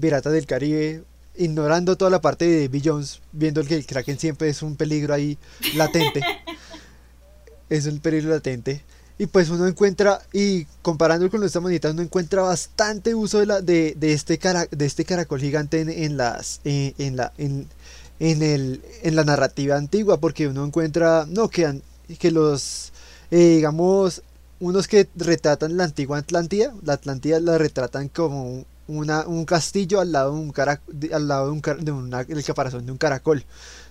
[0.00, 1.04] Piratas del Caribe,
[1.36, 5.14] ignorando toda la parte de Davy Jones, viendo que el Kraken siempre es un peligro
[5.14, 5.38] ahí
[5.76, 6.22] latente.
[7.70, 8.82] es un peligro latente.
[9.16, 13.60] Y pues uno encuentra, y comparándolo con nuestras monitas, uno encuentra bastante uso de, la,
[13.60, 17.68] de, de este, cara, de este caracol gigante en, en las, en, en la, en,
[18.18, 21.80] en, el, en la narrativa antigua, porque uno encuentra, no, que,
[22.18, 22.92] que los,
[23.30, 24.22] eh, digamos,
[24.60, 30.00] unos que retratan la antigua Atlántida, la Atlántida la retratan como un- una, un castillo
[30.00, 30.80] al lado de un cara,
[31.12, 33.44] al lado de un, el caparazón de un caracol,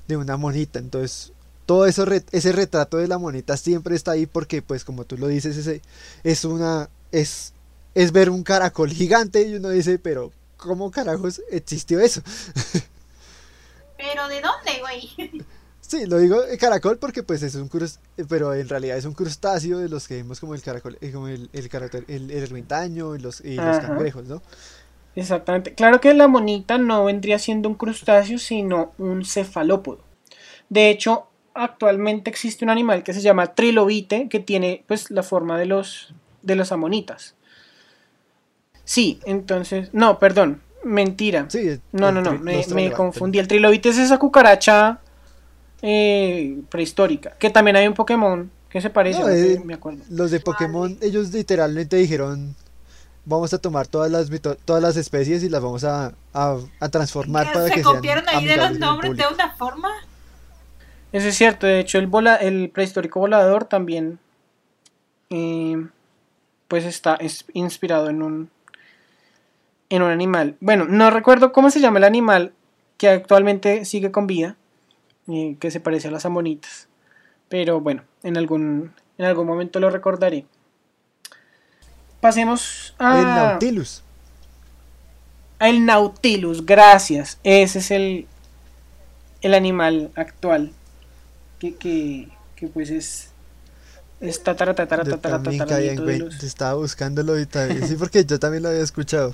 [0.07, 1.32] de una monita, entonces
[1.65, 5.27] todo eso ese retrato de la monita siempre está ahí porque pues como tú lo
[5.27, 5.81] dices ese
[6.23, 7.53] es una es
[7.95, 12.21] es ver un caracol gigante y uno dice pero cómo carajos existió eso
[13.97, 15.43] Pero ¿de dónde, güey?
[15.81, 19.05] sí lo digo eh, caracol porque pues es un crus eh, pero en realidad es
[19.05, 22.31] un crustáceo de los que vemos como el caracol eh, como el el, caracol- el,
[22.31, 24.41] el ermitaño y los y los cangrejos no
[25.15, 25.75] Exactamente.
[25.75, 29.99] Claro que la monita no vendría siendo un crustáceo, sino un cefalópodo.
[30.69, 35.57] De hecho, actualmente existe un animal que se llama trilobite, que tiene pues la forma
[35.57, 37.35] de los de los amonitas.
[38.83, 41.45] Sí, entonces, no, perdón, mentira.
[41.49, 43.39] sí No, no, no, me, confundí.
[43.39, 44.99] El trilobite es esa cucaracha
[45.81, 50.03] eh, prehistórica, que también hay un Pokémon que se parece, No, eh, me acuerdo.
[50.09, 52.55] Los de Pokémon, ellos literalmente dijeron,
[53.25, 56.89] vamos a tomar todas las mito- todas las especies y las vamos a, a, a
[56.89, 59.89] transformar para Se que sean copiaron ahí de los nombres de una forma.
[61.13, 64.17] Eso es cierto, de hecho el, vola, el prehistórico volador también
[65.29, 65.87] eh,
[66.67, 68.49] pues está es inspirado en un
[69.89, 70.57] en un animal.
[70.59, 72.53] Bueno, no recuerdo cómo se llama el animal
[72.97, 74.55] que actualmente sigue con vida,
[75.27, 76.87] eh, que se parece a las amonitas.
[77.47, 80.45] Pero bueno, en algún en algún momento lo recordaré.
[82.21, 84.03] Pasemos a El Nautilus.
[85.59, 87.39] el Nautilus, gracias.
[87.43, 88.27] Ese es el,
[89.41, 90.73] el animal actual.
[91.63, 93.29] Que, que, que pues es.
[94.19, 98.63] Es tatara, tatara, Yo tatara, en los- estaba buscándolo y también, sí, porque yo también
[98.63, 99.33] lo había escuchado.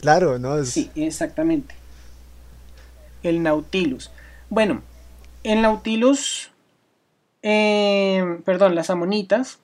[0.00, 0.58] Claro, ¿no?
[0.58, 1.76] Es- Sí, exactamente.
[3.22, 4.10] El Nautilus.
[4.50, 4.82] Bueno,
[5.44, 6.50] el Nautilus.
[7.42, 9.58] eh, perdón, las amonitas.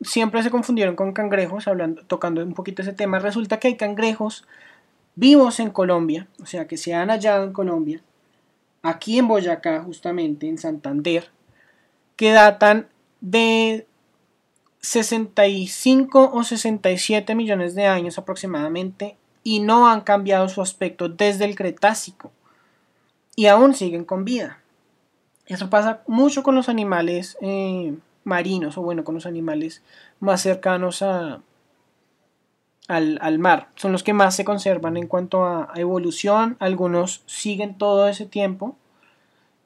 [0.00, 3.18] Siempre se confundieron con cangrejos, hablando, tocando un poquito ese tema.
[3.18, 4.46] Resulta que hay cangrejos
[5.16, 8.00] vivos en Colombia, o sea que se han hallado en Colombia,
[8.84, 11.30] aquí en Boyacá, justamente, en Santander,
[12.14, 12.86] que datan
[13.20, 13.88] de
[14.82, 21.56] 65 o 67 millones de años aproximadamente y no han cambiado su aspecto desde el
[21.56, 22.30] Cretácico
[23.34, 24.60] y aún siguen con vida.
[25.46, 29.82] Eso pasa mucho con los animales eh, marinos o bueno, con los animales
[30.20, 31.40] más cercanos a,
[32.88, 33.68] al, mar.
[33.76, 36.56] Son los que más se conservan en cuanto a, evolución.
[36.60, 38.76] Algunos siguen todo ese tiempo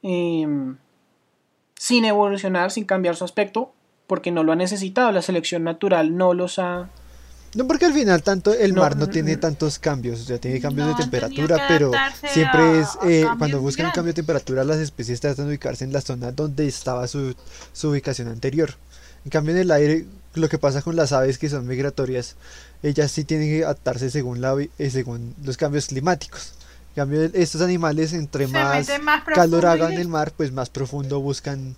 [0.03, 0.77] em,
[1.75, 3.73] sin evolucionar, sin cambiar su aspecto,
[4.07, 5.13] porque no lo ha necesitado.
[5.13, 6.89] La selección natural no los ha...
[7.55, 10.89] No, porque al final tanto el mar no tiene tantos cambios, o sea, tiene cambios
[10.89, 11.91] de temperatura, pero
[12.23, 15.95] siempre es, eh, cuando buscan un cambio de temperatura, las especies tratan de ubicarse en
[15.95, 17.35] la zona donde estaba su,
[17.73, 18.75] su ubicación anterior.
[19.25, 20.05] En cambio, en el aire,
[20.35, 22.37] lo que pasa con las aves que son migratorias,
[22.83, 26.55] ellas sí tienen que adaptarse según, la, eh, según los cambios climáticos.
[26.91, 28.89] En cambio, estos animales, entre más,
[29.35, 31.77] calor hagan en el mar, pues más profundo buscan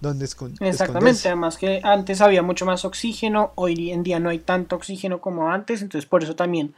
[0.00, 0.68] donde esconder.
[0.68, 5.20] Exactamente, además que antes había mucho más oxígeno, hoy en día no hay tanto oxígeno
[5.20, 6.74] como antes, entonces por eso también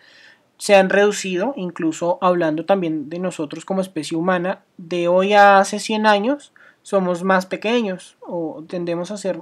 [0.58, 5.78] se han reducido, incluso hablando también de nosotros como especie humana, de hoy a hace
[5.78, 9.40] 100 años somos más pequeños o tendemos a ser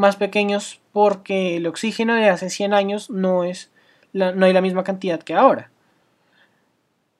[0.00, 3.70] más pequeños porque el oxígeno de hace 100 años no, es
[4.12, 5.70] no hay la misma cantidad que ahora.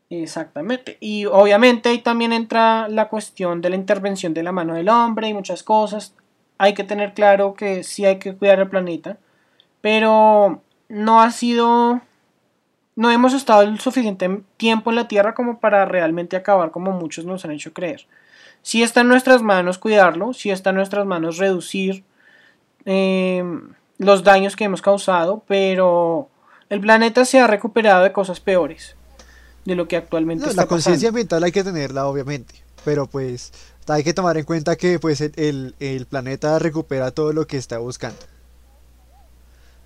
[0.09, 0.97] Exactamente.
[0.99, 5.29] Y obviamente ahí también entra la cuestión de la intervención de la mano del hombre
[5.29, 6.14] y muchas cosas.
[6.59, 9.19] Hay que tener claro que sí hay que cuidar el planeta,
[9.81, 12.01] pero no ha sido...
[12.97, 17.25] No hemos estado el suficiente tiempo en la Tierra como para realmente acabar como muchos
[17.25, 18.07] nos han hecho creer.
[18.62, 22.05] Sí está en nuestras manos cuidarlo, sí está en nuestras manos reducir
[22.85, 26.29] Em, los daños que hemos causado, pero
[26.69, 28.97] el planeta se ha recuperado de cosas peores
[29.64, 33.53] de lo que actualmente está La conciencia ambiental hay que tenerla, obviamente, pero pues
[33.87, 37.79] hay que tomar en cuenta que pues el, el, planeta recupera todo lo que está
[37.79, 38.19] buscando.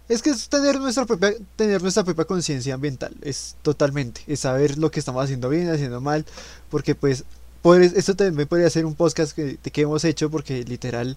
[0.08, 4.78] Es que es tener nuestra propia, tener nuestra propia conciencia ambiental, es totalmente, es saber
[4.78, 6.26] lo que estamos haciendo bien, haciendo mal,
[6.70, 7.24] porque pues
[7.72, 11.16] esto también podría ser un podcast que, que hemos hecho porque literal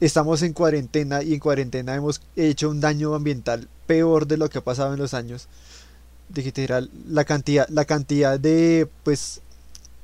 [0.00, 4.58] estamos en cuarentena y en cuarentena hemos hecho un daño ambiental peor de lo que
[4.58, 5.46] ha pasado en los años.
[6.30, 9.40] De literal, la cantidad, la cantidad de, pues,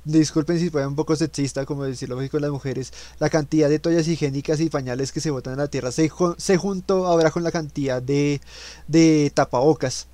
[0.05, 4.07] disculpen si fue un poco sexista, como decirlo con las mujeres, la cantidad de toallas
[4.07, 7.51] higiénicas y pañales que se botan en la tierra se, se juntó ahora con la
[7.51, 8.41] cantidad de,
[8.87, 10.07] de tapabocas,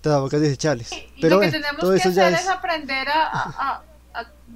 [0.00, 0.90] tapabocas desechables.
[1.20, 2.48] Pero lo que tenemos que hacer es...
[2.48, 3.82] aprender a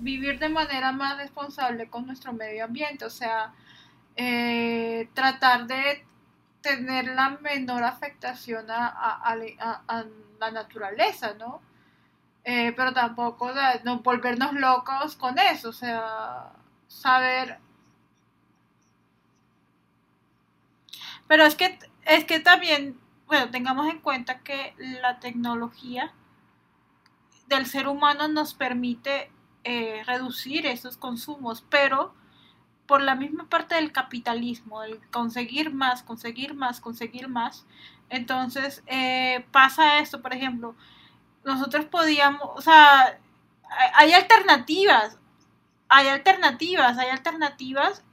[0.01, 3.53] vivir de manera más responsable con nuestro medio ambiente, o sea,
[4.17, 6.05] eh, tratar de
[6.61, 9.37] tener la menor afectación a,
[10.39, 11.61] la naturaleza, ¿no?
[12.45, 13.51] Eh, pero tampoco
[13.85, 16.53] no volvernos locos con eso, o sea,
[16.89, 17.59] saber...
[21.29, 26.13] Pero es que, es que también, bueno, tengamos en cuenta que la tecnología
[27.47, 29.31] del ser humano nos permite
[29.65, 32.15] eh, reducir esos consumos, pero
[32.87, 37.67] por la misma parte del capitalismo, el conseguir más, conseguir más, conseguir más,
[38.09, 40.75] entonces eh, pasa esto, por ejemplo,
[41.45, 43.19] nosotros podíamos, o sea,
[43.95, 45.19] hay alternativas,
[45.89, 48.05] hay alternativas, hay alternativas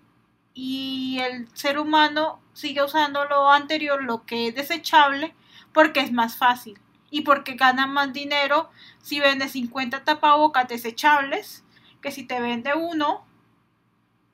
[0.54, 5.36] y el ser humano sigue usando lo anterior, lo que es desechable,
[5.74, 8.70] porque es más fácil y porque ganan más dinero
[9.02, 11.64] si vende 50 tapabocas desechables
[12.02, 13.26] que si te vende uno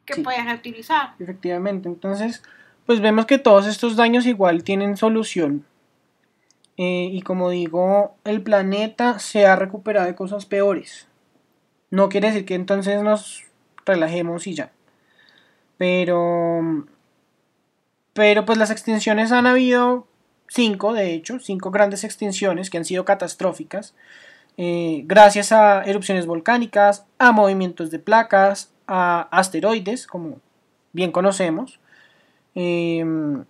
[0.06, 1.16] que puedes reutilizar.
[1.20, 2.44] Efectivamente, entonces
[2.86, 5.66] pues vemos que todos estos daños igual tienen solución.
[6.78, 11.08] Eh, y como digo, el planeta se ha recuperado de cosas peores.
[11.92, 13.44] No quiere decir que entonces nos
[13.86, 14.72] relajemos y ya.
[15.78, 16.86] Pero...
[18.14, 20.08] Pero pues las extinciones han habido
[20.54, 23.96] cinco, de hecho, cinco grandes extinciones que han sido catastróficas,
[24.58, 30.40] eh, gracias a erupciones volcánicas, a movimientos de placas, a asteroides, como
[30.92, 31.80] bien conocemos,
[32.54, 33.46] em,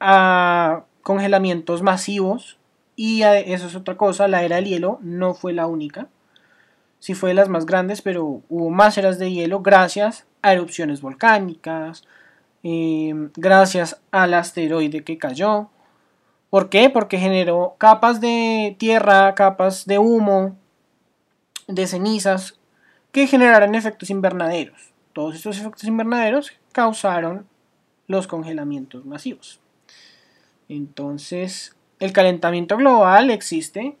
[0.00, 2.58] a congelamientos masivos,
[2.96, 6.08] y eso es otra cosa, la era del hielo no fue la única,
[6.98, 11.02] sí fue de las más grandes, pero hubo más eras de hielo gracias a erupciones
[11.02, 12.04] volcánicas,
[12.62, 15.68] em, gracias al asteroide que cayó,
[16.50, 16.88] ¿Por qué?
[16.88, 20.56] Porque generó capas de tierra, capas de humo,
[21.66, 22.58] de cenizas,
[23.12, 24.92] que generaron efectos invernaderos.
[25.12, 27.46] Todos estos efectos invernaderos causaron
[28.06, 29.60] los congelamientos masivos.
[30.68, 33.96] Entonces, el calentamiento global existe,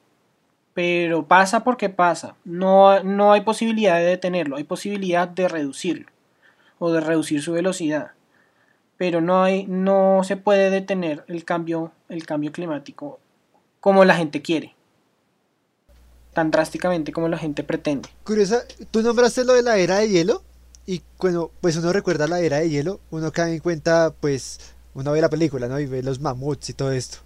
[0.74, 2.36] pero pasa porque pasa.
[2.44, 6.10] No, no hay posibilidad de detenerlo, hay posibilidad de reducirlo
[6.78, 8.12] o de reducir su velocidad.
[8.98, 13.20] Pero no hay, no se puede detener el cambio, el cambio climático
[13.80, 14.74] como la gente quiere,
[16.34, 18.08] tan drásticamente como la gente pretende.
[18.24, 20.42] Curiosa, tú nombraste lo de la era de hielo
[20.84, 24.58] y cuando pues uno recuerda la era de hielo, uno cae en cuenta pues
[24.94, 25.78] uno ve la película, ¿no?
[25.78, 27.18] Y ve los mamuts y todo esto.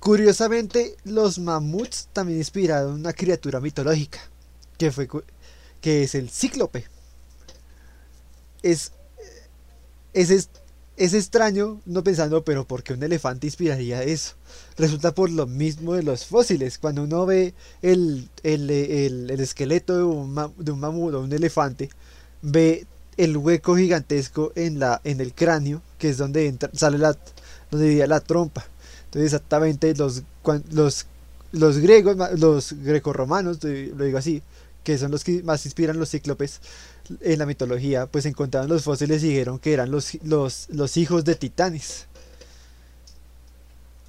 [0.00, 4.20] Curiosamente, los mamuts también inspiraron una criatura mitológica,
[4.78, 5.06] que fue
[5.82, 6.86] que es el cíclope.
[8.62, 8.92] Es
[10.12, 10.50] es,
[10.96, 14.34] es extraño no pensando, pero ¿por qué un elefante inspiraría eso?
[14.76, 16.78] Resulta por lo mismo de los fósiles.
[16.78, 21.32] Cuando uno ve el, el, el, el esqueleto de un, de un mamut o un
[21.32, 21.90] elefante,
[22.42, 22.86] ve
[23.16, 27.16] el hueco gigantesco en, la, en el cráneo, que es donde entra, sale la,
[27.70, 28.64] donde la trompa.
[29.06, 30.22] Entonces exactamente los,
[30.70, 31.06] los,
[31.52, 34.42] los griegos, los grecorromanos, lo digo así,
[34.84, 36.60] que son los que más inspiran los cíclopes
[37.20, 41.24] en la mitología, pues encontraron los fósiles y dijeron que eran los, los, los hijos
[41.24, 42.06] de titanes.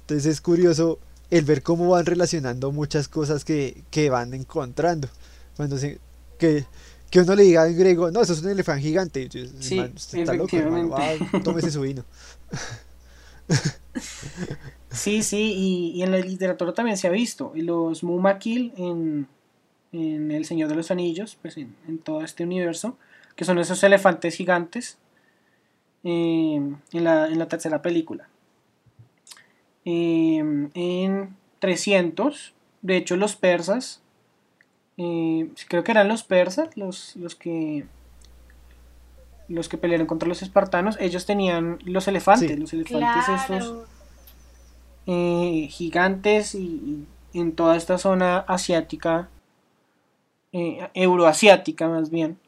[0.00, 0.98] Entonces es curioso
[1.30, 5.08] el ver cómo van relacionando muchas cosas que, que van encontrando.
[5.56, 5.98] Cuando se,
[6.38, 6.64] que,
[7.10, 9.28] que uno le diga en griego, no, eso es un elefante gigante.
[9.60, 10.56] Sí, está loco,
[11.42, 12.04] tómese su vino.
[14.90, 17.52] Sí, sí, y, y, en la literatura también se ha visto.
[17.54, 19.26] Y los Mumakil en,
[19.94, 22.98] en El Señor de los Anillos, pues en, todo este universo,
[23.36, 24.98] que son esos elefantes gigantes
[26.02, 26.60] eh,
[26.92, 28.28] en, la, tercera película.
[29.84, 34.02] Eh, en 300, de hecho los persas,
[34.96, 37.84] eh, creo que eran los persas los, los que
[39.48, 43.88] los que pelearon contra los espartanos, ellos tenían los elefantes, los elefantes estos
[45.68, 49.28] gigantes y, en toda esta zona asiática
[50.56, 52.38] eh, euroasiática más bien,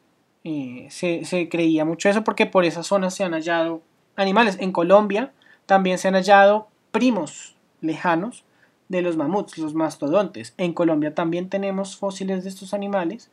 [0.45, 3.81] eh, se, creía mucho eso porque por esas zonas se han hallado
[4.15, 4.55] animales.
[4.61, 5.33] En Colombia
[5.65, 8.45] también se han hallado primos lejanos
[8.87, 10.53] de los mamuts, los mastodontes.
[10.55, 13.29] En Colombia también tenemos fósiles de estos animales,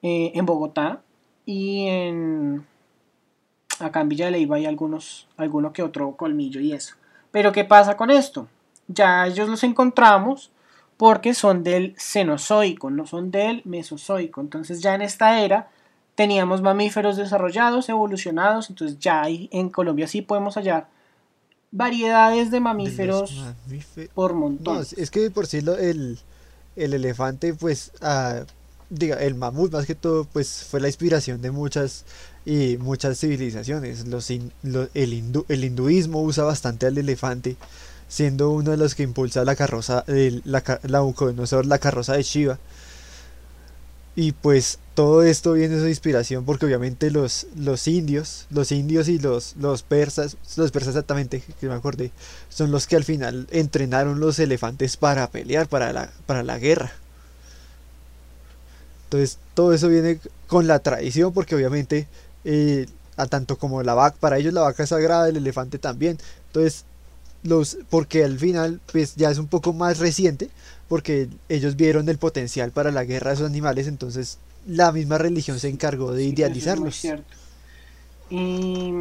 [0.00, 1.02] eh, en Bogotá
[1.44, 2.66] y en...
[3.80, 6.94] Acá en Villa de Leyva hay algunos, alguno que otro colmillo y eso.
[7.30, 8.48] Pero ¿qué pasa con esto?
[8.88, 10.50] Ya ellos los encontramos
[11.00, 14.42] porque son del Cenozoico, no son del Mesozoico.
[14.42, 15.70] Entonces ya en esta era
[16.14, 20.88] teníamos mamíferos desarrollados, evolucionados, entonces ya hay, en Colombia sí podemos hallar
[21.70, 23.34] variedades de mamíferos
[24.12, 24.84] por montón.
[24.94, 26.18] es que por sí el,
[26.76, 28.42] el elefante, pues, ah,
[28.90, 32.04] diga, el mamut más que todo, pues fue la inspiración de muchas
[32.44, 34.06] y muchas civilizaciones.
[34.06, 34.52] Los, el,
[34.92, 37.56] el hinduismo usa bastante al elefante
[38.10, 42.58] siendo uno de los que impulsa la carroza, la, la carroza de Shiva.
[44.16, 49.08] Y pues todo esto viene de su inspiración porque obviamente los, los indios, los indios
[49.08, 52.10] y los, los persas, los persas exactamente, que me acordé,
[52.48, 56.92] son los que al final entrenaron los elefantes para pelear, para la, para la guerra.
[59.04, 62.08] Entonces todo eso viene con la tradición porque obviamente
[62.44, 62.86] eh,
[63.16, 66.18] a tanto como la vaca, para ellos la vaca es sagrada, el elefante también.
[66.48, 66.84] Entonces
[67.42, 70.50] los porque al final pues ya es un poco más reciente
[70.88, 75.58] porque ellos vieron el potencial para la guerra de esos animales entonces la misma religión
[75.58, 77.02] se encargó de idealizarlos.
[78.28, 78.92] y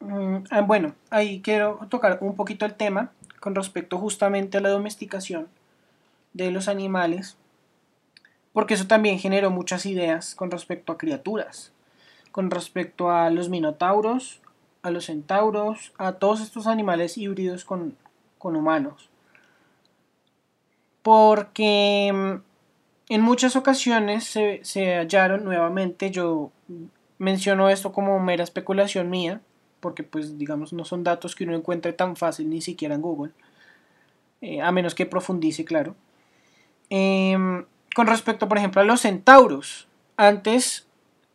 [0.00, 4.68] mm, ah, bueno ahí quiero tocar un poquito el tema con respecto justamente a la
[4.68, 5.48] domesticación
[6.34, 7.36] de los animales
[8.52, 11.72] porque eso también generó muchas ideas con respecto a criaturas
[12.30, 14.40] con respecto a los minotauros
[14.82, 17.96] a los centauros, a todos estos animales híbridos con,
[18.40, 19.10] humanos.
[21.02, 26.50] Porque mm, en muchas ocasiones se, se, hallaron nuevamente, yo
[27.18, 29.40] menciono esto como mera especulación mía,
[29.80, 33.32] porque pues digamos no son datos que uno encuentre tan fácil ni siquiera en Google,
[34.40, 35.96] eh, a menos que profundice, claro.
[36.90, 37.64] Em,
[37.94, 40.86] con respecto, por ejemplo, a los centauros, antes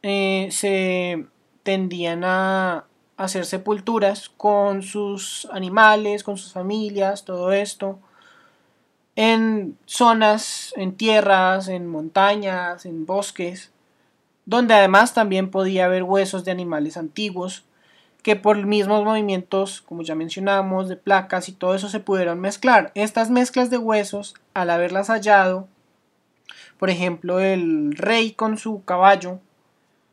[0.01, 1.25] eh, se
[1.63, 2.85] tendían a,
[3.17, 7.99] hacer sepulturas con sus animales, con sus familias, todo esto,
[9.15, 13.71] en zonas, en tierras, en montañas, en bosques,
[14.45, 17.65] donde además también podía haber huesos de animales antiguos,
[18.23, 22.91] que por mismos movimientos, como ya mencionamos, de placas y todo eso se pudieron mezclar.
[22.95, 25.67] Estas mezclas de huesos, al haberlas hallado,
[26.79, 29.39] por ejemplo, el rey con su caballo,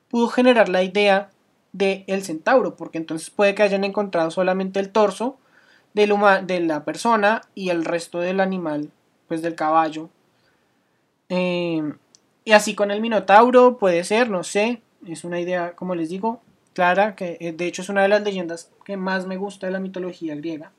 [0.09, 1.31] pudo generar la idea
[1.73, 5.39] de el centauro, porque entonces puede que hayan encontrado solamente el torso
[5.95, 6.15] del
[6.47, 8.91] de la persona y el resto del animal,
[9.29, 10.11] pues del caballo.
[11.29, 11.97] Em,
[12.45, 16.41] y así con el minotauro puede ser, no sé, es una idea, como les digo,
[16.75, 19.73] clara, que eh, de hecho es una de las leyendas que más me gusta de
[19.73, 20.73] la mitología griega.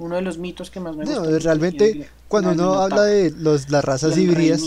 [0.00, 1.20] Uno de los mitos que más me gusta.
[1.20, 4.62] No, realmente, cuando uno habla de los, las razas híbridas,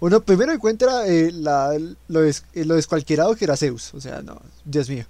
[0.00, 1.78] uno primero encuentra eh, la,
[2.08, 3.92] lo, des, eh, lo descualquierado que era Zeus.
[3.94, 5.04] O sea, no, Dios mío.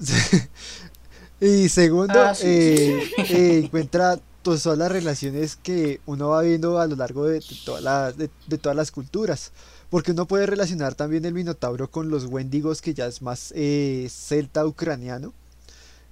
[1.40, 6.86] y segundo, Ah, sí, eh, eh, encuentra todas las relaciones que uno va viendo a
[6.86, 9.52] lo largo de, de toda la- de- de todas las culturas.
[9.90, 14.08] Porque uno puede relacionar también el Minotauro con los Wendigos, que ya es más eh,
[14.10, 15.32] celta ucraniano,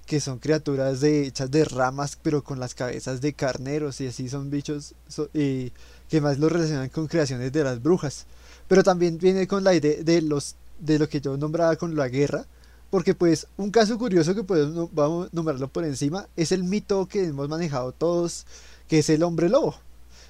[0.07, 4.29] que son criaturas de, hechas de ramas, pero con las cabezas de carneros, y así
[4.29, 4.95] son bichos
[5.33, 5.71] eh,
[6.09, 8.25] que más lo relacionan con creaciones de las brujas.
[8.67, 12.07] Pero también viene con la idea de los de lo que yo nombraba con la
[12.07, 12.45] guerra,
[12.89, 17.07] porque pues un caso curioso que podemos vamos a nombrarlo por encima es el mito
[17.07, 18.45] que hemos manejado todos,
[18.87, 19.75] que es el hombre lobo.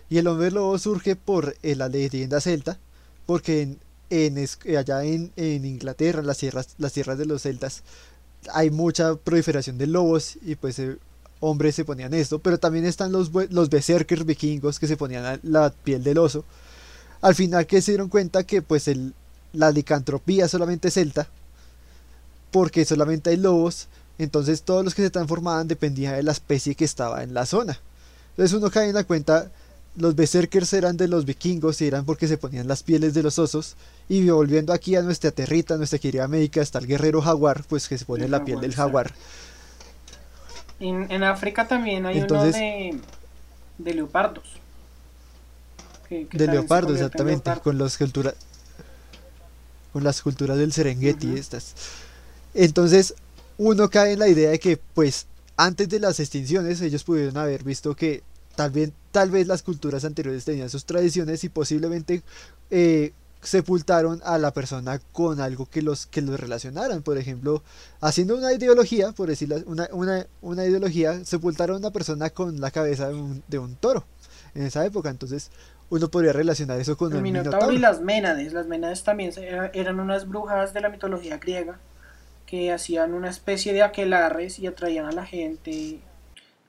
[0.10, 2.80] Y el hombre lobo surge por eh, la leyenda celta,
[3.28, 7.84] porque en, en allá en, en Inglaterra, las tierras, las tierras de los celtas,
[8.54, 10.98] hay mucha proliferación de lobos y pues eh,
[11.40, 15.70] hombres se ponían esto, pero también están los, los berserkers vikingos que se ponían la
[15.72, 16.46] piel del oso.
[17.22, 19.14] Al final que se dieron cuenta que pues el,
[19.54, 21.28] la licantropía es solamente celta,
[22.52, 26.86] porque solamente hay lobos, entonces todos los que se transformaban dependía de la especie que
[26.86, 27.80] estaba en la zona.
[28.32, 29.52] Entonces uno cae en la cuenta,
[29.96, 33.40] los berserkers eran de los vikingos y eran porque se ponían las pieles de los
[33.40, 33.76] osos,
[34.10, 37.88] y volviendo aquí a nuestra territa, a nuestra querida América, está el guerrero jaguar, pues
[37.88, 39.12] que se pone El la piel del jaguar.
[40.80, 43.00] En, en África también hay Entonces- uno de,
[43.80, 44.46] de leopardos.
[46.08, 47.64] que- que de también se leopardo, convierte en exactamente, leopardo.
[47.64, 48.34] con los cultura
[49.94, 51.74] con las culturas del Serengeti estas.
[52.54, 53.16] Entonces,
[53.58, 57.64] uno cae en la idea de que pues antes de las extinciones ellos pudieron haber
[57.64, 58.22] visto que
[58.56, 62.22] tal vez tal vez las culturas anteriores tenían sus tradiciones y posiblemente
[62.70, 63.12] eh,
[63.48, 67.64] sepultaron a la persona con algo que los que los relacionaran, por ejemplo,
[68.02, 72.72] haciendo una ideología, por decirlo, una, una, una ideología, sepultaron a una persona con la
[72.72, 74.06] cabeza de un, de un toro
[74.54, 75.50] en esa época, entonces
[75.90, 77.74] uno podría relacionar eso con El el Minotauro Minotauro.
[77.76, 78.52] y las Ménades.
[78.52, 81.80] Las Ménades también era- eran unas brujas de la mitología griega
[82.46, 86.00] que hacían una especie de aquelarres y atraían a la gente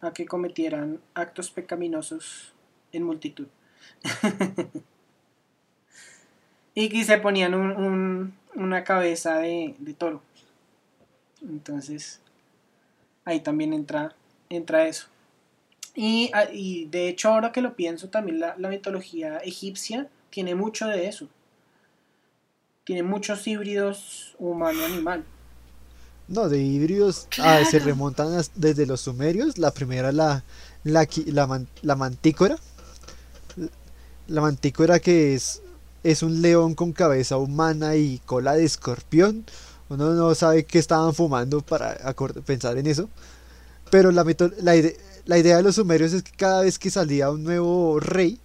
[0.00, 2.52] a que cometieran actos pecaminosos
[2.92, 3.46] en multitud.
[6.80, 10.22] y que se ponían un- un- una cabeza de, de toro.
[11.42, 12.20] Entonces,
[13.24, 14.14] ahí también entra,
[14.48, 15.06] entra eso.
[15.96, 20.54] Y, ah, y de hecho, ahora que lo pienso, también la, la mitología egipcia tiene
[20.54, 21.26] mucho de eso.
[22.84, 25.24] Tiene muchos híbridos humano-animal.
[26.28, 29.58] No, de híbridos ah, se remontan desde los sumerios.
[29.58, 30.44] La primera, la,
[30.84, 32.56] la, qui- la, man- la mantícora.
[34.28, 35.62] La mantícora que es,
[36.10, 39.44] es un león con cabeza humana y cola de escorpión.
[39.88, 41.96] Uno no sabe qué estaban fumando para
[42.44, 43.08] pensar en eso.
[43.90, 44.22] Pero la,
[44.60, 47.98] la, ide- la idea de los sumerios es que cada vez que salía un nuevo
[48.00, 48.38] rey,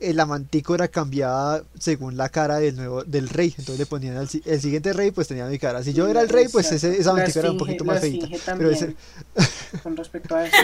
[0.00, 3.48] la mantícora cambiaba según la cara del nuevo del rey.
[3.58, 5.82] Entonces le ponían al si- el siguiente rey, pues tenía mi cara.
[5.82, 8.26] Si yo era el rey, pues ese- esa mantícora era un poquito más feita.
[8.56, 8.94] Pero ese,
[9.82, 10.56] con respecto a eso.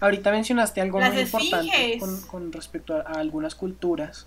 [0.00, 4.26] Ahorita mencionaste algo Las muy importante con, con respecto a, a algunas culturas,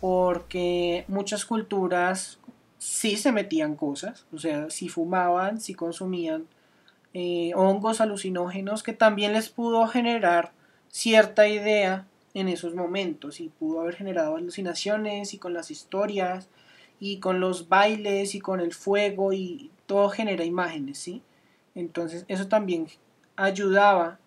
[0.00, 2.38] porque muchas culturas
[2.78, 6.46] sí se metían cosas, o sea, sí fumaban, sí consumían
[7.12, 10.52] eh, hongos alucinógenos que también les pudo generar
[10.88, 16.48] cierta idea en esos momentos y pudo haber generado alucinaciones y con las historias
[17.00, 21.22] y con los bailes y con el fuego y todo genera imágenes, ¿sí?
[21.74, 22.86] Entonces eso también
[23.36, 24.18] ayudaba,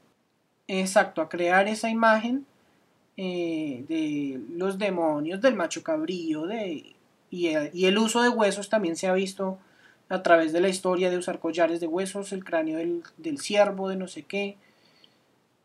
[0.68, 2.46] exacto, a crear esa imagen
[3.18, 6.96] eh, de los demonios, del macho cabrío, de,
[7.30, 9.58] y, el uso de huesos también se ha visto
[10.10, 13.96] a través de la historia de usar collares de huesos, el cráneo del, ciervo, de
[13.96, 14.58] no sé qué.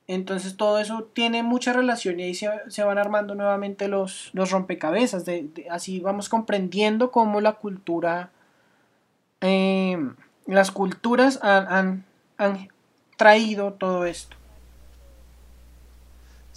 [0.06, 5.26] Entonces todo eso tiene mucha relación y ahí se, van armando nuevamente los, los rompecabezas.
[5.26, 8.30] De, así vamos comprendiendo cómo la cultura,
[9.42, 9.98] eh,
[10.46, 12.06] las culturas han-
[12.38, 12.68] han
[13.18, 14.37] traído todo esto.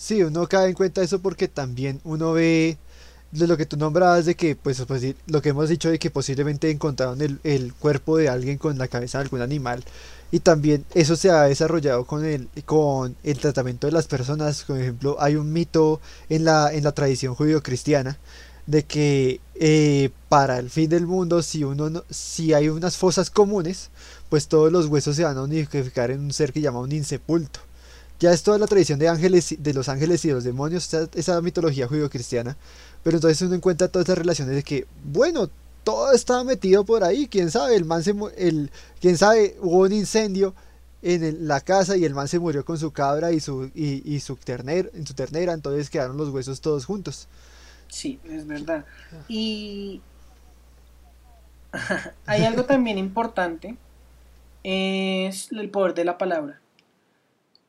[0.02, 2.78] Sí, uno cae en cuenta eso porque también uno ve
[3.34, 6.70] lo que tú nombrabas de que, pues, pues, lo que hemos dicho de que posiblemente
[6.72, 9.84] encontraron el, el cuerpo de alguien con la cabeza de algún animal
[10.32, 14.64] y también eso se ha desarrollado con el, con el tratamiento de las personas.
[14.64, 18.18] Por ejemplo, hay un mito en la, en la tradición judío-cristiana
[18.68, 23.30] de que eh, para el fin del mundo, si uno no- si hay unas fosas
[23.30, 23.90] comunes,
[24.30, 27.60] pues todos los huesos se van a unificar en un ser que llama un insepulto.
[28.22, 30.86] Ya es toda la tradición de ángeles, y- de los ángeles y de los demonios,
[30.94, 32.56] esa, esa mitología judío-cristiana.
[33.04, 35.50] Pero entonces uno encuentra todas esas relaciones de que, bueno,
[35.84, 38.70] todo estaba metido por ahí, quién sabe, el man se el
[39.02, 40.54] quién sabe, hubo un incendio
[41.02, 44.36] en la casa y el man se murió con su cabra y su y, su
[44.36, 47.28] ternera, en su ternera, entonces quedaron los huesos todos juntos.
[47.88, 48.86] Sí, es verdad.
[49.28, 50.02] Y
[52.28, 53.76] hay algo también importante,
[54.64, 56.61] es el poder de la palabra.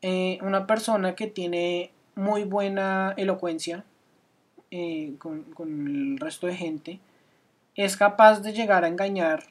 [0.03, 3.84] Eh, una persona que tiene muy buena elocuencia
[4.70, 7.00] eh, con, el resto de gente
[7.76, 9.44] es capaz de llegar a engañar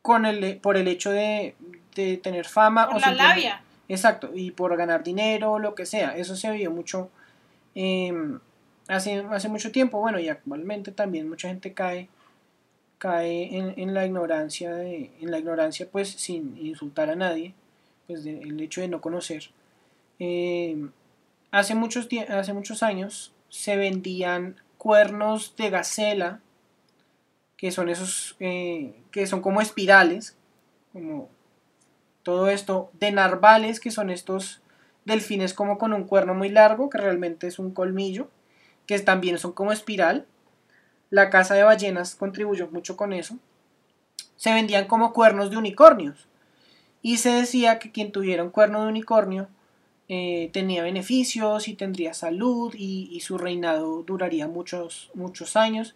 [0.00, 1.54] con el, por el hecho de,
[1.94, 2.88] tener fama.
[2.88, 3.62] o la labia.
[3.88, 6.16] Exacto, y por ganar dinero o lo que sea.
[6.16, 7.10] Eso se vio mucho
[7.74, 8.38] em,
[8.88, 10.00] hace, hace mucho tiempo.
[10.00, 12.08] Bueno, y actualmente también mucha gente cae
[13.02, 17.52] cae en, la ignorancia de, en la ignorancia pues sin insultar a nadie
[18.06, 19.50] pues el hecho de no conocer.
[20.18, 20.92] Em,
[21.50, 26.40] hace muchos hace muchos años se vendían cuernos de gacela
[27.56, 30.36] que son esos eh, que son como espirales
[30.92, 31.28] como
[32.22, 34.62] todo esto de narvales que son estos
[35.04, 38.28] delfines como con un cuerno muy largo que realmente es un colmillo
[38.86, 40.26] que también son como espiral.
[41.10, 43.36] La caza de ballenas contribuyó mucho con eso,
[44.36, 46.26] se vendían como cuernos de unicornios.
[47.02, 49.48] Y se decía que quien tuviera un cuerno de unicornio
[50.08, 55.94] eh, tenía beneficios y tendría salud y, su reinado duraría muchos, muchos años.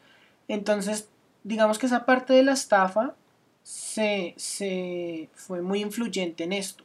[0.48, 1.09] Entonces,
[1.44, 3.14] digamos que esa parte de la estafa
[3.62, 6.84] se, se fue muy influyente en esto,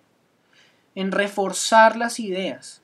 [0.95, 2.82] en reforzar las ideas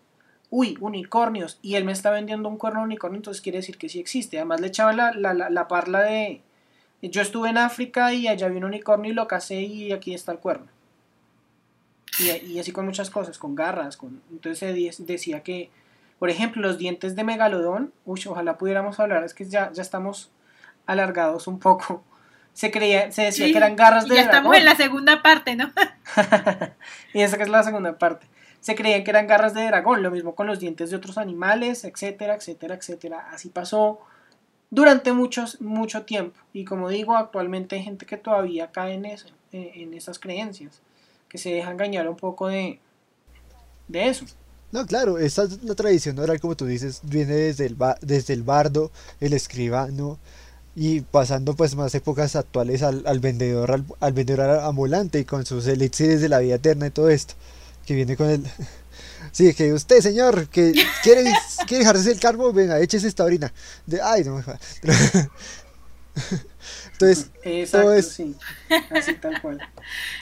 [0.49, 3.89] uy, unicornios, y él me está vendiendo un cuerno de unicornio, entonces quiere decir que
[3.89, 4.38] sí existe.
[4.38, 6.41] Además le echaba la, la, la, parla de,
[7.01, 10.31] yo estuve en África y allá vi un unicornio y lo casé y aquí está
[10.31, 10.67] el cuerno.
[12.20, 14.22] Y, y así con muchas cosas, con garras, con...
[14.32, 15.70] entonces se decía que,
[16.20, 20.32] por ejemplo, los dientes de megalodón, uy, ojalá pudiéramos hablar, es que ya, ya estamos
[20.86, 22.03] alargados un poco.
[22.53, 25.72] Se creía, se decía que eran garras de ya estamos en la segunda parte, ¿no?
[27.13, 28.28] y esa que es la segunda parte
[28.59, 31.86] se creían que eran garras de dragón, lo mismo con los dientes de otros animales,
[31.86, 33.30] etcétera, etcétera, etcétera.
[33.32, 34.01] Así pasó
[34.70, 36.38] durante muchos, mucho tiempo.
[36.51, 40.82] Y como digo, actualmente hay gente que todavía cae en eso, en esas creencias,
[41.30, 42.80] que se deja engañar un poco de,
[43.88, 44.25] de eso.
[44.71, 48.91] No, claro, esta la tradición oral, como tú dices, viene desde el, desde el bardo,
[49.21, 50.19] el escribano,
[50.75, 55.65] y pasando pues más épocas actuales al, vendedor al, al, vendedor ambulante y con sus
[55.65, 57.34] elixires de la vida eterna y todo esto
[57.88, 58.43] que viene con el...
[59.32, 60.73] Sí, que usted, señor, que
[61.03, 61.23] quiere,
[61.67, 63.53] quiere dejarse el carbo, venga, échese esta orina.
[63.86, 64.43] De, ay, no me
[67.00, 68.08] Entonces, Exacto, todo es...
[68.08, 68.36] sí,
[68.89, 69.60] así tal cual.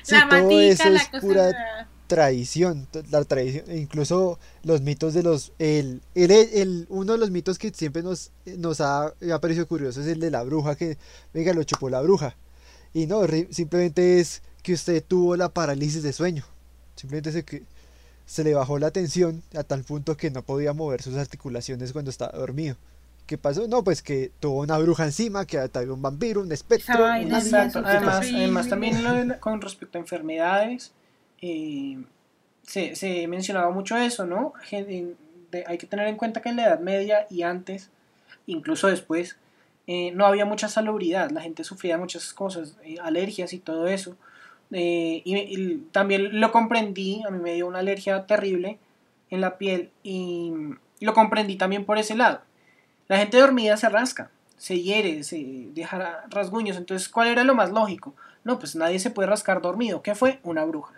[0.04, 6.32] Sí, todo eso es pura tradición, la tradición, incluso los mitos de los, el, el,
[6.32, 10.20] el, uno de los mitos que siempre nos, nos ha, ha parecido curioso es el
[10.20, 10.98] de la bruja, que,
[11.34, 12.36] venga, lo chupó la bruja.
[12.94, 13.22] Y no,
[13.52, 16.46] simplemente es que usted tuvo la parálisis de sueño.
[16.96, 17.64] Simplemente se, que
[18.26, 22.12] se le bajó la tensión a tal punto que no podía mover sus articulaciones cuando
[22.12, 22.78] estaba dormido.
[23.26, 23.68] ¿Qué pasó?
[23.68, 27.06] No, pues que tuvo una bruja encima, que había un vampiro, un espectro.
[27.06, 30.94] Además, además, también con respecto a enfermedades,
[31.42, 32.04] eh,
[32.62, 34.54] se, se, mencionaba mucho eso, ¿no?
[35.68, 37.90] hay que tener en cuenta que en la Edad Media y antes,
[38.46, 39.38] incluso después,
[39.88, 44.18] eh, no había mucha salubridad, la gente sufría muchas cosas, eh, alergias y todo eso.
[44.72, 48.80] Eh, y, también lo comprendí, a mí me dio una alergia terrible
[49.30, 50.52] en la piel y
[51.00, 52.42] lo comprendí también por ese lado.
[53.08, 57.72] La gente dormida se rasca, se hiere, se deja rasguños, entonces ¿cuál era lo más
[57.72, 58.16] lógico?
[58.44, 60.02] No, pues nadie se puede rascar dormido.
[60.02, 60.40] ¿Qué fue?
[60.44, 60.94] Una bruja.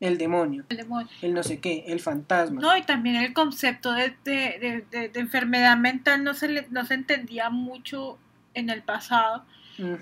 [0.00, 2.60] El demonio, el demonio, el no sé qué, el fantasma.
[2.60, 4.14] No, y también el concepto de,
[5.14, 8.16] enfermedad mental no se, no se entendía mucho
[8.54, 9.44] en el pasado.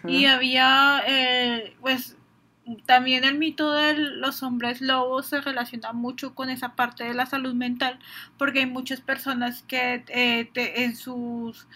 [0.07, 2.16] Y había, eh, pues,
[2.85, 7.27] también el mito de los hombres lobos se relaciona mucho con esa parte de la
[7.27, 7.99] salud mental,
[8.39, 11.67] porque hay muchas personas que eh, en sus,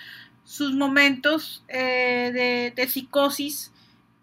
[0.44, 3.70] sus momentos eh, de, psicosis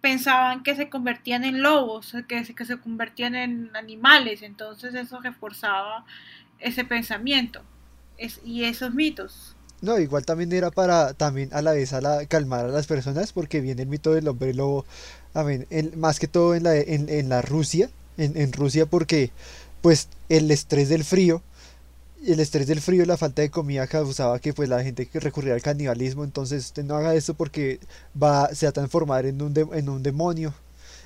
[0.01, 6.05] pensaban que se convertían en lobos, que, que se convertían en animales, entonces eso reforzaba
[6.59, 7.61] ese pensamiento
[8.43, 9.55] y esos mitos.
[9.79, 13.31] No, igual también era para también a la vez a la, calmar a las personas
[13.31, 14.85] porque viene el mito del hombre lobo
[15.95, 16.63] más que todo en
[17.29, 19.31] la, Rusia, en, Rusia porque
[19.81, 21.41] pues el estrés del frío,
[22.25, 25.19] el estrés del frío y la falta de comida causaba que pues la gente que
[25.19, 27.79] recurría al canibalismo, entonces usted no haga esto porque
[28.21, 30.53] va, se va a transformar en un, en un demonio,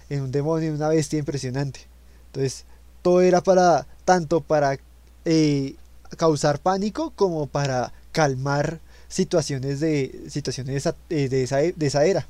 [0.09, 1.81] en un demonio, en una bestia impresionante.
[2.27, 2.63] Entonces,
[3.01, 4.77] todo era para, tanto para
[5.25, 5.75] eh,
[6.17, 8.79] causar pánico como para calmar
[9.09, 10.73] situaciones de situaciones
[11.09, 12.25] de esa, de esa era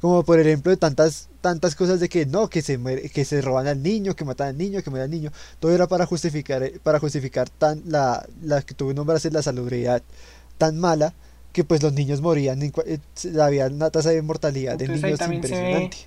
[0.00, 3.40] Como por ejemplo de tantas, tantas cosas de que no, que se muere, que se
[3.40, 5.30] roban al niño, que matan al niño, que muere al niño.
[5.60, 10.02] Todo era para justificar, eh, para justificar tan la, la que tú nombras la salubridad
[10.58, 11.14] tan mala
[11.52, 12.72] que pues los niños morían, eh,
[13.40, 15.98] había una tasa de mortalidad de Entonces, niños ve- impresionante.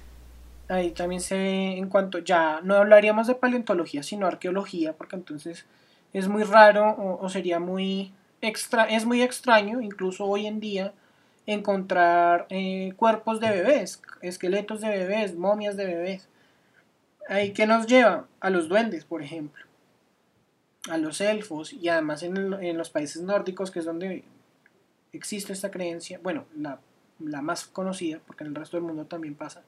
[0.70, 5.66] Ahí también se ve en cuanto ya no hablaríamos de paleontología, sino arqueología, porque entonces
[6.14, 10.94] es muy raro o, o sería muy extra, es muy extraño, incluso hoy en día,
[11.48, 16.30] encontrar eh, cuerpos de bebés, esqueletos de bebés, momias de bebés.
[17.28, 19.66] Ahí que nos lleva a los duendes, por ejemplo,
[20.90, 24.24] a los elfos y además en, en los países nórdicos, que es donde
[25.14, 26.80] existe esta creencia, bueno, la,
[27.20, 29.64] la más conocida, porque en el resto del mundo también pasa.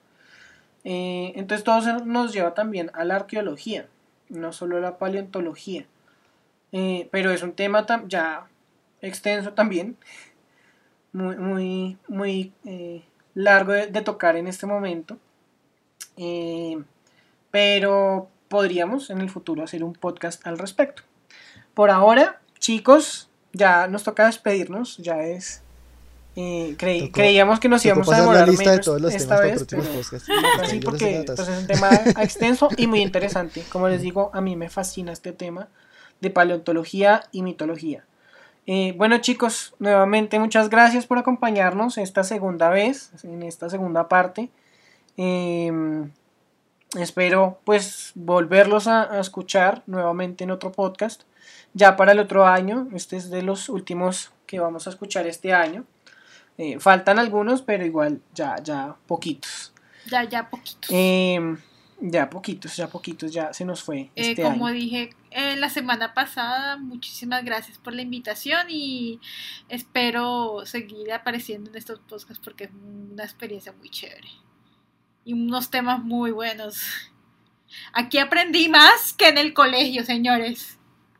[0.83, 3.87] Eh, entonces todo eso nos lleva también a la arqueología,
[4.29, 5.85] no solo a la paleontología.
[6.71, 8.47] Eh, pero es un tema ya
[9.01, 9.97] extenso también,
[11.13, 13.03] muy, muy, muy eh,
[13.33, 15.17] largo de, de tocar en este momento.
[16.17, 16.81] Eh,
[17.51, 21.03] pero podríamos en el futuro hacer un podcast al respecto.
[21.73, 25.61] Por ahora, chicos, ya nos toca despedirnos, ya es...
[26.35, 29.13] eh, creí- Tocó- creíamos que nos íbamos a pasar la demorar lista de todos los
[29.13, 30.67] esta temas vez, pero-.
[30.67, 31.89] Sí, porque pues, es un tema
[32.21, 33.63] extenso y muy interesante.
[33.71, 35.67] Como les digo, a mí me fascina este tema
[36.21, 38.03] de paleontología y mitología.
[38.71, 44.51] Eh, bueno chicos, nuevamente muchas gracias por acompañarnos esta segunda vez, en esta segunda parte.
[45.17, 45.71] Eh,
[46.95, 51.23] espero pues volverlos a, a escuchar nuevamente en otro podcast.
[51.73, 55.51] Ya para el otro año, este es de los últimos que vamos a escuchar este
[55.51, 55.85] año.
[56.59, 59.73] Eh, faltan algunos, pero igual ya, ya poquitos.
[60.11, 60.89] Ya, ya poquito.
[62.01, 64.75] Ya poquitos, ya poquitos, ya se nos fue Eh, este como año.
[64.75, 69.19] dije eh, la semana pasada, muchísimas gracias por la invitación y
[69.67, 72.71] espero seguir apareciendo en estos podcasts porque es
[73.11, 74.27] una experiencia muy chévere
[75.25, 76.81] y unos temas muy buenos.
[77.93, 80.77] Aquí aprendí más que en el colegio, señores.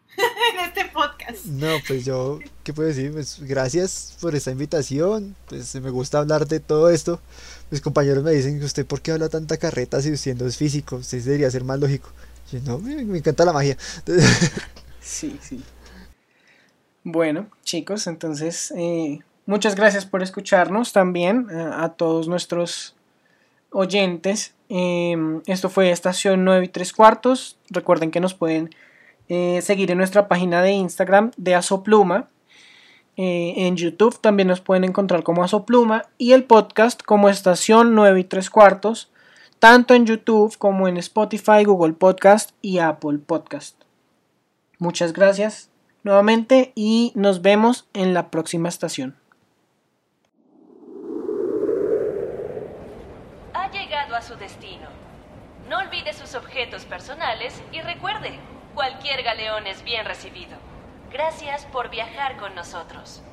[0.17, 1.45] en este podcast.
[1.45, 3.11] No, pues yo, ¿qué puedo decir?
[3.11, 5.35] Pues gracias por esta invitación.
[5.47, 7.21] Pues me gusta hablar de todo esto.
[7.71, 10.57] Mis compañeros me dicen que usted, ¿por qué habla tanta carreta si usted no es
[10.57, 10.97] físico?
[10.97, 12.09] Usted debería ser más lógico.
[12.51, 13.77] Yo, no, me, encanta la magia.
[15.01, 15.63] Sí, sí.
[17.03, 22.95] Bueno, chicos, entonces eh, muchas gracias por escucharnos también eh, a todos nuestros
[23.71, 24.53] oyentes.
[24.69, 25.17] Eh,
[25.47, 27.57] esto fue Estación 9 y 3 cuartos.
[27.69, 28.69] Recuerden que nos pueden
[29.27, 32.27] eh, seguir en nuestra página de Instagram de Asopluma.
[33.21, 38.21] Eh, en YouTube también nos pueden encontrar como Asopluma y el podcast como Estación 9
[38.21, 39.11] y 3 cuartos,
[39.59, 43.75] tanto en YouTube como en Spotify, Google Podcast y Apple Podcast.
[44.77, 45.69] Muchas gracias
[46.03, 49.17] nuevamente y nos vemos en la próxima estación.
[53.53, 54.87] Ha llegado a su destino.
[55.67, 58.39] No olvide sus objetos personales y recuerde,
[58.73, 60.68] cualquier galeón es bien recibido.
[61.11, 63.23] Gracias por viajar con nosotros.